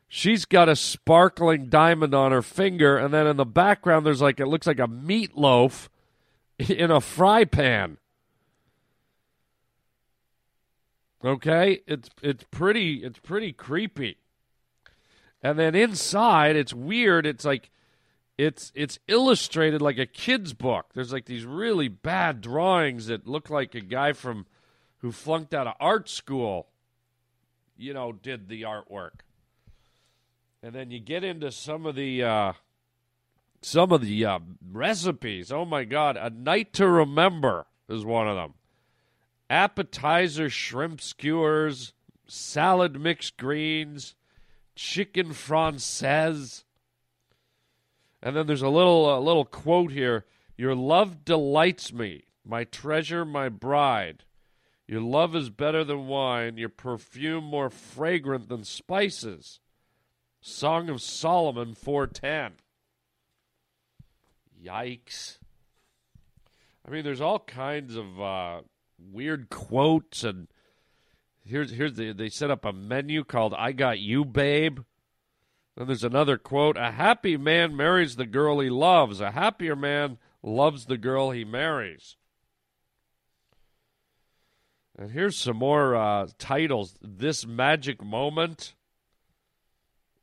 She's 0.09 0.47
got 0.47 0.71
a 0.71 0.77
sparkling 0.77 1.69
diamond 1.69 2.15
on 2.15 2.33
her 2.33 2.43
finger, 2.43 2.97
and 2.97 3.13
then 3.13 3.27
in 3.27 3.37
the 3.37 3.45
background, 3.45 4.07
there's 4.07 4.23
like 4.23 4.41
it 4.41 4.47
looks 4.47 4.67
like 4.67 4.79
a 4.79 4.89
meatloaf 4.89 5.89
in 6.59 6.91
a 6.91 7.01
fry 7.01 7.45
pan. 7.45 7.99
Okay, 11.25 11.81
it's 11.87 12.09
it's 12.23 12.45
pretty 12.45 13.05
it's 13.05 13.19
pretty 13.19 13.53
creepy. 13.53 14.19
And 15.43 15.59
then 15.59 15.75
inside, 15.75 16.57
it's 16.57 16.73
weird. 16.73 17.27
It's 17.27 17.45
like 17.45 17.71
it's 18.37 18.71
it's 18.75 19.01
illustrated 19.09 19.83
like 19.83 19.99
a 19.99 20.07
kid's 20.07 20.53
book. 20.53 20.87
There's 20.95 21.13
like 21.13 21.27
these 21.27 21.45
really 21.45 21.89
bad 21.89 22.41
drawings 22.41 23.07
that 23.07 23.27
look 23.27 23.51
like 23.51 23.75
a 23.75 23.81
guy 23.81 24.13
from 24.13 24.47
who 24.99 25.11
flunked 25.11 25.55
out 25.55 25.67
of 25.67 25.75
art 25.81 26.09
school, 26.09 26.69
you 27.77 27.93
know, 27.93 28.13
did 28.13 28.49
the 28.49 28.63
artwork. 28.63 29.21
And 30.63 30.73
then 30.73 30.91
you 30.91 31.01
get 31.01 31.25
into 31.25 31.51
some 31.51 31.85
of 31.85 31.97
the 31.97 32.23
uh, 32.23 32.53
some 33.61 33.91
of 33.91 34.03
the 34.03 34.25
uh, 34.25 34.39
recipes. 34.71 35.51
Oh 35.51 35.65
my 35.65 35.83
God, 35.83 36.17
a 36.17 36.31
night 36.31 36.73
to 36.75 36.89
remember 36.89 37.67
is 37.89 38.05
one 38.05 38.29
of 38.29 38.37
them 38.37 38.55
appetizer 39.51 40.51
shrimp 40.51 41.01
skewers, 41.01 41.93
salad 42.27 43.01
mixed 43.01 43.37
greens, 43.37 44.15
chicken 44.75 45.33
francaise. 45.33 46.65
And 48.23 48.37
then 48.37 48.47
there's 48.47 48.63
a 48.63 48.69
little 48.69 49.17
a 49.17 49.21
little 49.21 49.45
quote 49.45 49.93
here. 49.93 50.27
Your 50.57 50.75
love 50.75 51.25
delights 51.25 51.93
me, 51.93 52.25
my 52.45 52.65
treasure, 52.65 53.25
my 53.25 53.49
bride. 53.49 54.25
Your 54.89 55.01
love 55.03 55.37
is 55.37 55.51
better 55.51 55.85
than 55.85 56.07
wine, 56.07 56.57
your 56.57 56.71
perfume 56.71 57.45
more 57.45 57.71
fragrant 57.71 58.49
than 58.49 58.65
spices. 58.65 59.61
Song 60.41 60.89
of 60.89 61.03
Solomon 61.03 61.75
410. 61.75 62.53
Yikes. 64.65 65.39
I 66.87 66.91
mean, 66.91 67.05
there's 67.05 67.21
all 67.21 67.41
kinds 67.41 67.97
of 67.97 68.21
uh, 68.21 68.61
weird 68.99 69.49
quotes 69.51 70.25
and 70.25 70.49
here's 71.45 71.71
here's 71.71 71.95
the 71.95 72.13
they 72.13 72.29
set 72.29 72.51
up 72.51 72.65
a 72.65 72.73
menu 72.73 73.25
called 73.25 73.55
I 73.55 73.73
got 73.73 73.99
you 73.99 74.25
babe. 74.25 74.81
Then 75.77 75.87
there's 75.87 76.05
another 76.05 76.37
quote, 76.37 76.77
a 76.77 76.91
happy 76.91 77.37
man 77.37 77.77
marries 77.77 78.17
the 78.17 78.27
girl 78.27 78.59
he 78.59 78.69
loves. 78.69 79.21
A 79.21 79.31
happier 79.31 79.77
man 79.77 80.19
loves 80.43 80.87
the 80.87 80.99
girl 80.99 81.31
he 81.31 81.45
marries. 81.45 82.17
And 84.99 85.13
here's 85.13 85.37
some 85.37 85.59
more 85.59 85.95
uh, 85.95 86.27
titles. 86.37 86.99
This 87.01 87.47
magic 87.47 88.03
moment. 88.03 88.75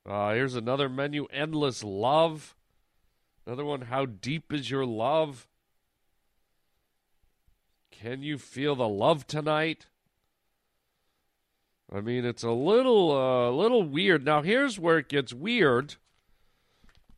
Uh, 0.06 0.34
here's 0.34 0.56
another 0.56 0.90
menu, 0.90 1.26
endless 1.32 1.82
love. 1.84 2.58
Another 3.46 3.64
one, 3.64 3.84
how 3.84 4.06
deep 4.06 4.52
is 4.52 4.70
your 4.70 4.86
love? 4.86 5.48
Can 8.02 8.22
you 8.22 8.38
feel 8.38 8.76
the 8.76 8.88
love 8.88 9.26
tonight? 9.26 9.88
I 11.92 12.02
mean, 12.02 12.26
it's 12.26 12.44
a 12.44 12.52
little, 12.52 13.12
uh, 13.12 13.50
little 13.52 13.84
weird. 13.84 14.26
Now, 14.26 14.42
here's 14.42 14.80
where 14.80 14.98
it 14.98 15.08
gets 15.08 15.34
weird. 15.34 15.96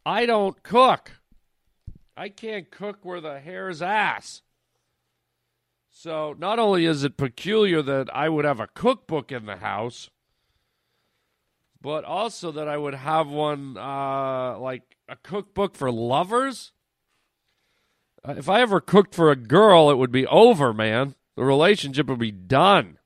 I 0.06 0.26
don't 0.26 0.62
cook. 0.62 1.14
I 2.16 2.30
can't 2.30 2.70
cook 2.70 3.00
where 3.04 3.22
the 3.22 3.40
hair's 3.40 3.82
ass. 3.82 4.42
So, 5.90 6.36
not 6.38 6.60
only 6.60 6.86
is 6.86 7.04
it 7.04 7.18
peculiar 7.18 7.82
that 7.82 8.14
I 8.16 8.30
would 8.30 8.46
have 8.46 8.60
a 8.60 8.68
cookbook 8.68 9.32
in 9.32 9.46
the 9.46 9.58
house, 9.58 10.10
but 11.82 12.04
also 12.04 12.52
that 12.52 12.68
I 12.68 12.78
would 12.78 12.94
have 12.94 13.28
one 13.28 13.78
uh, 13.78 14.60
like 14.60 14.98
a 15.10 15.16
cookbook 15.16 15.76
for 15.76 15.92
lovers. 15.92 16.72
Uh, 18.28 18.34
if 18.38 18.50
I 18.50 18.62
ever 18.62 18.82
cooked 18.82 19.16
for 19.16 19.32
a 19.32 19.36
girl, 19.36 19.90
it 19.90 19.98
would 19.98 20.12
be 20.12 20.28
over, 20.28 20.74
man. 20.74 21.16
The 21.36 21.46
relationship 21.46 22.08
would 22.08 22.20
be 22.20 22.32
done. 22.32 22.98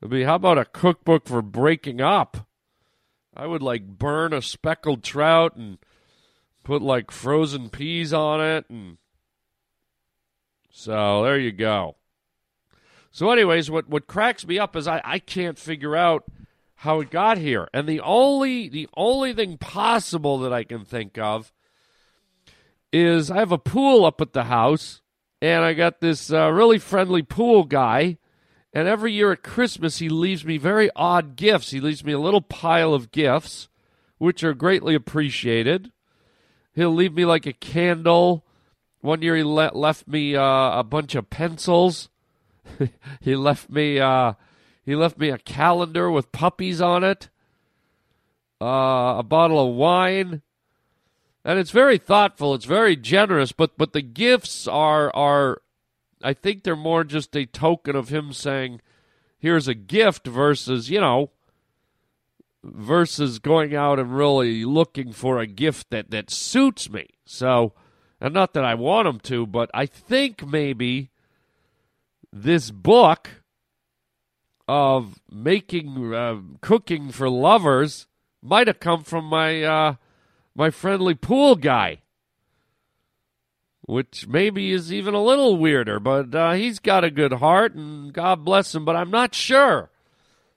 It'd 0.00 0.10
be 0.10 0.24
how 0.24 0.34
about 0.34 0.58
a 0.58 0.64
cookbook 0.64 1.26
for 1.26 1.40
breaking 1.40 2.00
up? 2.00 2.46
I 3.34 3.46
would 3.46 3.62
like 3.62 3.86
burn 3.86 4.32
a 4.32 4.42
speckled 4.42 5.02
trout 5.02 5.56
and 5.56 5.78
put 6.62 6.82
like 6.82 7.10
frozen 7.10 7.68
peas 7.68 8.12
on 8.12 8.40
it 8.40 8.68
and 8.68 8.98
so 10.70 11.22
there 11.22 11.38
you 11.38 11.52
go. 11.52 11.96
So 13.12 13.30
anyways, 13.30 13.70
what 13.70 13.88
what 13.88 14.08
cracks 14.08 14.46
me 14.46 14.58
up 14.58 14.74
is 14.74 14.88
I, 14.88 15.00
I 15.04 15.20
can't 15.20 15.58
figure 15.58 15.96
out 15.96 16.24
how 16.76 17.00
it 17.00 17.10
got 17.10 17.38
here. 17.38 17.68
And 17.72 17.88
the 17.88 18.00
only 18.00 18.68
the 18.68 18.88
only 18.96 19.32
thing 19.32 19.56
possible 19.56 20.38
that 20.40 20.52
I 20.52 20.64
can 20.64 20.84
think 20.84 21.16
of 21.16 21.52
is 22.94 23.28
I 23.28 23.38
have 23.38 23.50
a 23.50 23.58
pool 23.58 24.04
up 24.04 24.20
at 24.20 24.32
the 24.32 24.44
house, 24.44 25.02
and 25.42 25.64
I 25.64 25.74
got 25.74 26.00
this 26.00 26.32
uh, 26.32 26.50
really 26.50 26.78
friendly 26.78 27.22
pool 27.22 27.64
guy. 27.64 28.18
And 28.72 28.86
every 28.86 29.12
year 29.12 29.32
at 29.32 29.42
Christmas, 29.42 29.98
he 29.98 30.08
leaves 30.08 30.44
me 30.44 30.58
very 30.58 30.90
odd 30.94 31.34
gifts. 31.34 31.72
He 31.72 31.80
leaves 31.80 32.04
me 32.04 32.12
a 32.12 32.18
little 32.20 32.40
pile 32.40 32.94
of 32.94 33.10
gifts, 33.10 33.68
which 34.18 34.44
are 34.44 34.54
greatly 34.54 34.94
appreciated. 34.94 35.90
He'll 36.72 36.94
leave 36.94 37.14
me 37.14 37.24
like 37.24 37.46
a 37.46 37.52
candle. 37.52 38.44
One 39.00 39.22
year, 39.22 39.36
he 39.36 39.42
le- 39.42 39.72
left 39.74 40.06
me 40.06 40.36
uh, 40.36 40.78
a 40.78 40.84
bunch 40.84 41.16
of 41.16 41.30
pencils. 41.30 42.08
he 43.20 43.34
left 43.34 43.68
me 43.70 43.98
uh, 43.98 44.34
he 44.84 44.94
left 44.94 45.18
me 45.18 45.30
a 45.30 45.38
calendar 45.38 46.10
with 46.10 46.32
puppies 46.32 46.80
on 46.80 47.02
it, 47.02 47.28
uh, 48.60 49.16
a 49.18 49.22
bottle 49.22 49.68
of 49.68 49.74
wine, 49.74 50.42
and 51.44 51.58
it's 51.58 51.70
very 51.70 51.98
thoughtful. 51.98 52.54
It's 52.54 52.64
very 52.64 52.96
generous, 52.96 53.52
but 53.52 53.76
but 53.76 53.92
the 53.92 54.02
gifts 54.02 54.66
are 54.66 55.14
are, 55.14 55.60
I 56.22 56.32
think 56.32 56.62
they're 56.62 56.76
more 56.76 57.04
just 57.04 57.36
a 57.36 57.46
token 57.46 57.94
of 57.94 58.08
him 58.08 58.32
saying, 58.32 58.80
"Here's 59.38 59.68
a 59.68 59.74
gift," 59.74 60.26
versus 60.26 60.88
you 60.88 61.00
know, 61.00 61.30
versus 62.62 63.38
going 63.38 63.74
out 63.74 63.98
and 63.98 64.16
really 64.16 64.64
looking 64.64 65.12
for 65.12 65.38
a 65.38 65.46
gift 65.46 65.90
that 65.90 66.10
that 66.10 66.30
suits 66.30 66.88
me. 66.88 67.08
So, 67.26 67.74
And 68.20 68.32
not 68.32 68.54
that 68.54 68.64
I 68.64 68.74
want 68.74 69.08
him 69.08 69.20
to, 69.20 69.46
but 69.46 69.70
I 69.74 69.86
think 69.86 70.46
maybe 70.46 71.10
this 72.32 72.70
book 72.70 73.42
of 74.66 75.20
making 75.30 76.14
uh, 76.14 76.40
cooking 76.62 77.10
for 77.10 77.28
lovers 77.28 78.06
might 78.42 78.66
have 78.66 78.80
come 78.80 79.04
from 79.04 79.26
my 79.26 79.62
uh, 79.62 79.94
my 80.54 80.70
friendly 80.70 81.14
pool 81.14 81.56
guy, 81.56 82.02
which 83.82 84.26
maybe 84.26 84.70
is 84.70 84.92
even 84.92 85.14
a 85.14 85.22
little 85.22 85.56
weirder. 85.56 86.00
But 86.00 86.34
uh, 86.34 86.52
he's 86.52 86.78
got 86.78 87.04
a 87.04 87.10
good 87.10 87.34
heart, 87.34 87.74
and 87.74 88.12
God 88.12 88.44
bless 88.44 88.74
him. 88.74 88.84
But 88.84 88.96
I'm 88.96 89.10
not 89.10 89.34
sure. 89.34 89.90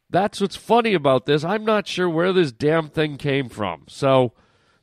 That's 0.10 0.40
what's 0.40 0.56
funny 0.56 0.94
about 0.94 1.26
this. 1.26 1.44
I'm 1.44 1.66
not 1.66 1.88
sure 1.88 2.10
where 2.10 2.32
this 2.32 2.52
damn 2.52 2.90
thing 2.90 3.18
came 3.18 3.50
from. 3.50 3.84
So 3.88 4.34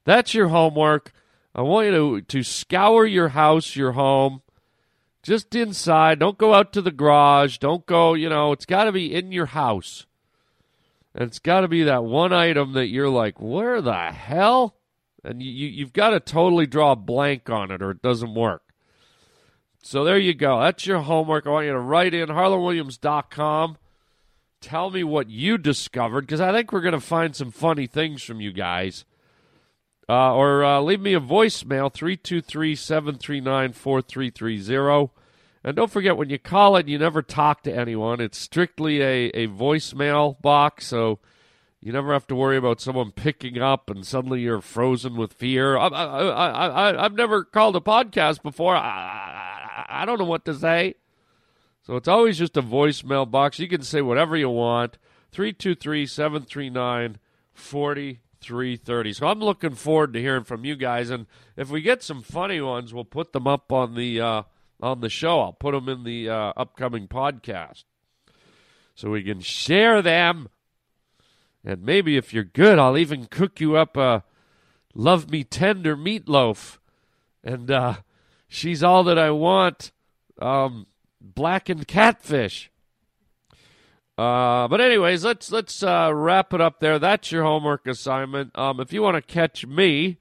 that's 0.05 0.35
your 0.35 0.49
homework. 0.49 1.13
I 1.55 1.63
want 1.63 1.87
you 1.87 1.93
to, 1.93 2.21
to 2.21 2.43
scour 2.43 3.07
your 3.07 3.29
house, 3.29 3.77
your 3.77 3.93
home, 3.93 4.43
just 5.23 5.55
inside. 5.55 6.19
Don't 6.19 6.37
go 6.37 6.53
out 6.53 6.73
to 6.75 6.83
the 6.83 6.91
garage. 6.91 7.59
Don't 7.59 7.87
go, 7.87 8.15
you 8.15 8.29
know, 8.29 8.53
it's 8.53 8.67
got 8.67 8.85
to 8.85 8.93
be 8.93 9.15
in 9.15 9.33
your 9.33 9.47
house. 9.47 10.05
And 11.15 11.25
it's 11.29 11.39
got 11.39 11.61
to 11.61 11.69
be 11.69 11.85
that 11.85 12.05
one 12.05 12.33
item 12.33 12.73
that 12.73 12.89
you're 12.89 13.09
like, 13.09 13.41
where 13.41 13.81
the 13.81 14.11
hell? 14.13 14.75
And 15.25 15.43
you, 15.43 15.51
you, 15.51 15.69
you've 15.69 15.93
got 15.93 16.11
to 16.11 16.21
totally 16.21 16.67
draw 16.67 16.93
a 16.93 16.97
blank 16.97 17.49
on 17.49 17.71
it 17.71 17.83
or 17.83 17.91
it 17.91 18.03
doesn't 18.03 18.35
work. 18.35 18.63
So 19.83 20.05
there 20.05 20.19
you 20.19 20.35
go. 20.35 20.61
That's 20.61 20.87
your 20.87 21.01
homework. 21.01 21.47
I 21.47 21.51
want 21.51 21.67
you 21.67 21.73
to 21.73 21.79
write 21.79 22.15
in 22.15 22.29
harlandwilliams.com. 22.29 23.77
Tell 24.61 24.91
me 24.91 25.05
what 25.05 25.29
you 25.29 25.59
discovered 25.59 26.23
because 26.23 26.41
I 26.41 26.53
think 26.53 26.73
we're 26.73 26.81
going 26.81 26.93
to 26.95 27.01
find 27.01 27.37
some 27.37 27.51
funny 27.51 27.87
things 27.87 28.23
from 28.23 28.41
you 28.41 28.51
guys. 28.51 29.05
Uh, 30.09 30.35
or 30.35 30.65
uh, 30.65 30.81
leave 30.81 31.01
me 31.01 31.15
a 31.15 31.21
voicemail 31.21 31.93
323 31.93 32.75
739 32.75 33.73
4330. 33.73 35.13
And 35.63 35.77
don't 35.77 35.91
forget, 35.91 36.17
when 36.17 36.29
you 36.29 36.39
call 36.39 36.77
it, 36.77 36.89
you 36.89 36.99
never 36.99 37.23
talk 37.23 37.63
to 37.63 37.75
anyone. 37.75 38.21
It's 38.21 38.39
strictly 38.39 39.01
a, 39.01 39.27
a 39.29 39.49
voicemail 39.49 40.41
box, 40.43 40.87
so 40.87 41.21
you 41.85 41.93
never 41.93 42.15
have 42.15 42.27
to 42.29 42.35
worry 42.35 42.57
about 42.57 42.81
someone 42.81 43.11
picking 43.11 43.59
up 43.59 43.91
and 43.91 44.07
suddenly 44.07 44.41
you're 44.41 44.63
frozen 44.63 45.17
with 45.17 45.35
fear. 45.35 45.77
I, 45.77 45.89
I, 45.89 46.59
I, 46.59 47.05
I've 47.05 47.13
never 47.13 47.45
called 47.45 47.77
a 47.77 47.81
podcast 47.81 48.43
before. 48.43 48.75
I, 48.75 49.85
I 49.87 50.07
don't 50.07 50.19
know 50.19 50.25
what 50.25 50.47
to 50.47 50.55
say. 50.55 50.95
So 51.83 51.97
it's 51.97 52.09
always 52.09 52.39
just 52.39 52.57
a 52.57 52.63
voicemail 52.63 53.31
box. 53.31 53.59
You 53.59 53.69
can 53.69 53.83
say 53.83 54.01
whatever 54.01 54.35
you 54.35 54.49
want. 54.49 54.97
323 55.33 56.07
739 56.07 57.19
4330. 57.53 59.13
So 59.13 59.27
I'm 59.27 59.41
looking 59.41 59.75
forward 59.75 60.15
to 60.15 60.21
hearing 60.23 60.45
from 60.45 60.65
you 60.65 60.77
guys. 60.77 61.11
And 61.11 61.27
if 61.55 61.69
we 61.69 61.83
get 61.83 62.03
some 62.03 62.23
funny 62.23 62.63
ones, 62.63 62.95
we'll 62.95 63.05
put 63.05 63.35
them 63.35 63.47
up 63.47 63.71
on 63.71 63.95
the, 63.95 64.23
uh, 64.23 64.43
on 64.81 65.03
the 65.03 65.11
show. 65.11 65.39
I'll 65.39 65.53
put 65.53 65.73
them 65.73 65.91
in 65.91 66.05
the 66.05 66.31
uh, 66.31 66.55
upcoming 66.57 67.09
podcast 67.09 67.85
so 68.95 69.11
we 69.11 69.23
can 69.23 69.41
share 69.41 70.01
them. 70.01 70.49
And 71.65 71.83
maybe 71.83 72.17
if 72.17 72.35
you're 72.35 72.45
good, 72.45 72.79
I'll 72.79 72.99
even 72.99 73.27
cook 73.27 73.61
you 73.61 73.77
up 73.77 73.97
a 73.97 74.25
love 74.95 75.31
me 75.31 75.45
tender 75.45 75.97
meatloaf. 75.97 76.79
And 77.43 77.71
uh, 77.71 77.97
she's 78.49 78.83
all 78.83 79.05
that 79.05 79.19
I 79.19 79.31
want. 79.31 79.93
Um, 80.41 80.87
blackened 81.21 81.89
catfish. 81.89 82.71
Uh, 84.17 84.69
but 84.69 84.81
anyways, 84.81 85.25
let's 85.25 85.51
let's 85.51 85.83
uh, 85.83 86.11
wrap 86.15 86.55
it 86.55 86.61
up 86.61 86.79
there. 86.79 86.99
That's 86.99 87.33
your 87.33 87.43
homework 87.43 87.87
assignment. 87.87 88.57
Um, 88.57 88.79
if 88.79 88.93
you 88.93 89.03
want 89.03 89.17
to 89.17 89.23
catch 89.23 89.67
me 89.67 90.19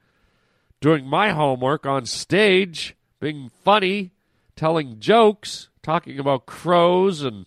doing 0.82 1.06
my 1.06 1.30
homework 1.30 1.86
on 1.86 2.06
stage, 2.06 2.96
being 3.20 3.52
funny, 3.64 4.12
telling 4.56 5.00
jokes, 5.00 5.70
talking 5.84 6.18
about 6.18 6.48
crows 6.48 7.22
and 7.22 7.46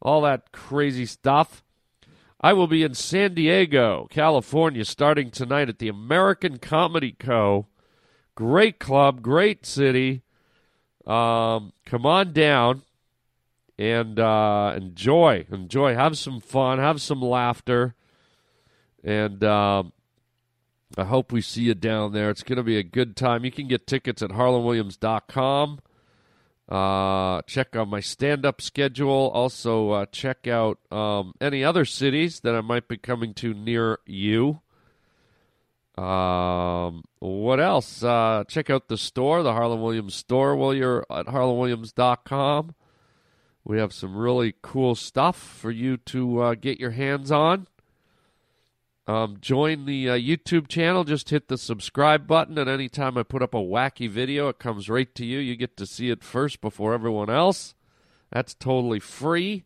all 0.00 0.20
that 0.20 0.52
crazy 0.52 1.06
stuff, 1.06 1.64
I 2.44 2.52
will 2.52 2.66
be 2.66 2.82
in 2.82 2.92
San 2.92 3.32
Diego, 3.32 4.06
California, 4.10 4.84
starting 4.84 5.30
tonight 5.30 5.70
at 5.70 5.78
the 5.78 5.88
American 5.88 6.58
Comedy 6.58 7.12
Co. 7.12 7.68
Great 8.34 8.78
club, 8.78 9.22
great 9.22 9.64
city. 9.64 10.20
Um, 11.06 11.72
come 11.86 12.04
on 12.04 12.34
down 12.34 12.82
and 13.78 14.20
uh, 14.20 14.74
enjoy, 14.76 15.46
enjoy, 15.50 15.94
have 15.94 16.18
some 16.18 16.38
fun, 16.38 16.78
have 16.78 17.00
some 17.00 17.22
laughter, 17.22 17.94
and 19.02 19.42
um, 19.42 19.94
I 20.98 21.04
hope 21.04 21.32
we 21.32 21.40
see 21.40 21.62
you 21.62 21.74
down 21.74 22.12
there. 22.12 22.28
It's 22.28 22.42
going 22.42 22.58
to 22.58 22.62
be 22.62 22.76
a 22.76 22.82
good 22.82 23.16
time. 23.16 23.46
You 23.46 23.52
can 23.52 23.68
get 23.68 23.86
tickets 23.86 24.20
at 24.20 24.28
harlandwilliams.com. 24.28 25.80
Uh, 26.68 27.42
check 27.42 27.76
out 27.76 27.88
my 27.88 28.00
stand-up 28.00 28.62
schedule. 28.62 29.30
Also, 29.34 29.90
uh, 29.90 30.06
check 30.06 30.46
out 30.46 30.78
um, 30.90 31.34
any 31.40 31.62
other 31.62 31.84
cities 31.84 32.40
that 32.40 32.54
I 32.54 32.62
might 32.62 32.88
be 32.88 32.96
coming 32.96 33.34
to 33.34 33.52
near 33.52 33.98
you. 34.06 34.60
Um, 35.96 37.04
what 37.20 37.60
else? 37.60 38.02
Uh, 38.02 38.44
check 38.48 38.70
out 38.70 38.88
the 38.88 38.96
store, 38.96 39.42
the 39.42 39.52
Harland 39.52 39.82
Williams 39.82 40.14
store, 40.14 40.56
while 40.56 40.74
you're 40.74 41.06
at 41.10 41.26
harlandwilliams.com. 41.26 42.74
We 43.64 43.78
have 43.78 43.92
some 43.92 44.16
really 44.16 44.54
cool 44.62 44.94
stuff 44.94 45.36
for 45.36 45.70
you 45.70 45.96
to 45.98 46.40
uh, 46.40 46.54
get 46.54 46.80
your 46.80 46.90
hands 46.90 47.30
on. 47.30 47.66
Um, 49.06 49.36
join 49.40 49.84
the 49.84 50.10
uh, 50.10 50.14
YouTube 50.14 50.68
channel. 50.68 51.04
Just 51.04 51.28
hit 51.28 51.48
the 51.48 51.58
subscribe 51.58 52.26
button, 52.26 52.56
and 52.56 52.70
anytime 52.70 53.18
I 53.18 53.22
put 53.22 53.42
up 53.42 53.52
a 53.52 53.58
wacky 53.58 54.08
video, 54.08 54.48
it 54.48 54.58
comes 54.58 54.88
right 54.88 55.14
to 55.14 55.26
you. 55.26 55.38
You 55.38 55.56
get 55.56 55.76
to 55.76 55.86
see 55.86 56.10
it 56.10 56.24
first 56.24 56.60
before 56.60 56.94
everyone 56.94 57.28
else. 57.28 57.74
That's 58.32 58.54
totally 58.54 59.00
free. 59.00 59.64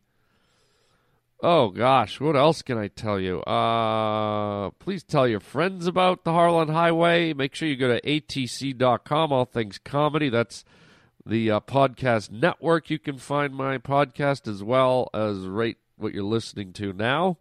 Oh 1.41 1.69
gosh, 1.69 2.19
what 2.21 2.35
else 2.35 2.63
can 2.63 2.79
I 2.79 2.89
tell 2.89 3.21
you? 3.21 3.43
Uh, 3.43 4.71
please 4.81 5.05
tell 5.05 5.29
your 5.29 5.39
friends 5.39 5.87
about 5.87 6.25
the 6.25 6.33
Harland 6.33 6.71
Highway. 6.71 7.33
Make 7.33 7.55
sure 7.55 7.69
you 7.69 7.77
go 7.77 7.97
to 7.97 8.01
atc.com, 8.01 9.33
all 9.33 9.45
things 9.45 9.79
comedy. 9.79 10.31
That's 10.31 10.65
the 11.25 11.49
uh, 11.53 11.61
podcast 11.61 12.33
network. 12.33 12.91
You 12.91 12.99
can 12.99 13.19
find 13.19 13.55
my 13.55 13.79
podcast 13.79 14.49
as 14.49 14.65
well 14.65 15.11
as 15.15 15.39
right 15.47 15.77
what 15.97 16.13
you're 16.13 16.25
listening 16.25 16.73
to 16.73 16.93
now. 16.93 17.39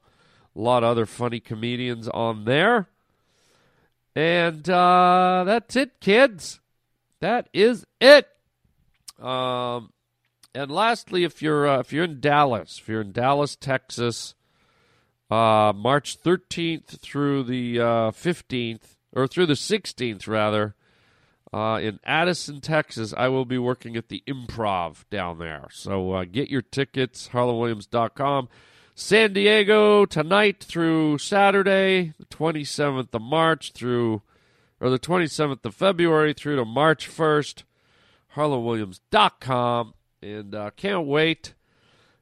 A 0.58 0.60
lot 0.60 0.84
of 0.84 0.90
other 0.90 1.06
funny 1.06 1.40
comedians 1.40 2.08
on 2.08 2.46
there. 2.46 2.88
And 4.16 4.68
uh, 4.68 5.44
that's 5.46 5.76
it, 5.76 6.00
kids. 6.00 6.60
That 7.20 7.48
is 7.54 7.86
it. 8.02 8.28
Um, 9.22 9.92
and 10.56 10.72
lastly, 10.72 11.24
if 11.24 11.44
you're 11.44 11.68
uh, 11.68 11.80
if 11.80 11.94
you're 11.94 12.04
in 12.04 12.20
Dallas, 12.20 12.80
if 12.80 12.88
you're 12.88 13.02
in 13.02 13.12
Dallas, 13.12 13.56
Texas, 13.56 14.34
uh, 15.30 15.74
March 15.76 16.22
13th 16.24 17.00
through 17.00 17.44
the 17.44 17.80
uh, 17.80 18.12
15th, 18.12 18.96
or 19.14 19.28
through 19.28 19.46
the 19.46 19.54
16th 19.54 20.28
rather, 20.28 20.74
uh, 21.54 21.80
in 21.82 22.00
Addison, 22.04 22.62
Texas, 22.62 23.14
I 23.16 23.28
will 23.28 23.46
be 23.46 23.60
working 23.60 23.96
at 23.96 24.10
the 24.10 24.24
Improv 24.28 25.06
down 25.12 25.38
there. 25.38 25.68
So 25.72 26.14
uh, 26.14 26.24
get 26.26 26.50
your 26.50 26.64
tickets, 26.64 27.30
harlandwilliams.com. 27.32 28.50
San 29.00 29.32
Diego 29.32 30.08
tonight 30.08 30.64
through 30.64 31.20
Saturday, 31.20 32.16
the 32.18 32.26
27th 32.26 33.14
of 33.14 33.22
March 33.22 33.72
through, 33.74 34.24
or 34.82 34.90
the 34.90 34.98
27th 34.98 35.64
of 35.64 35.76
February 35.76 36.34
through 36.34 36.56
to 36.56 36.66
March 36.66 37.08
1st, 37.08 37.62
harlandwilliams.com. 38.36 39.94
And 40.24 40.56
uh, 40.56 40.72
can't 40.76 41.06
wait 41.06 41.54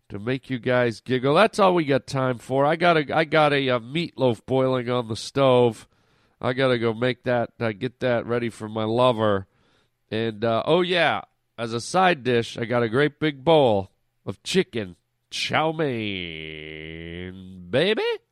to 0.10 0.20
make 0.20 0.50
you 0.50 0.60
guys 0.60 1.00
giggle. 1.00 1.36
That's 1.36 1.60
all 1.60 1.74
we 1.74 1.86
got 1.86 2.08
time 2.08 2.40
for. 2.40 2.66
I 2.66 2.76
got 2.76 2.98
a, 2.98 3.16
I 3.18 3.24
got 3.24 3.54
a, 3.54 3.70
a 3.70 3.80
meatloaf 3.80 4.46
boiling 4.46 4.90
on 4.90 5.08
the 5.08 5.16
stove. 5.16 5.88
I 6.42 6.52
gotta 6.52 6.78
go 6.78 6.94
make 6.94 7.24
that, 7.24 7.52
uh, 7.58 7.72
get 7.72 8.02
that 8.02 8.26
ready 8.26 8.50
for 8.50 8.68
my 8.68 8.84
lover. 8.84 9.48
And 10.12 10.44
uh, 10.44 10.64
oh 10.66 10.82
yeah, 10.82 11.22
as 11.58 11.72
a 11.72 11.80
side 11.80 12.26
dish, 12.26 12.58
I 12.58 12.66
got 12.66 12.84
a 12.84 12.90
great 12.90 13.18
big 13.18 13.46
bowl 13.46 13.92
of 14.26 14.44
chicken 14.44 14.98
chow 15.36 15.74
mein, 15.74 17.34
baby. 17.70 18.25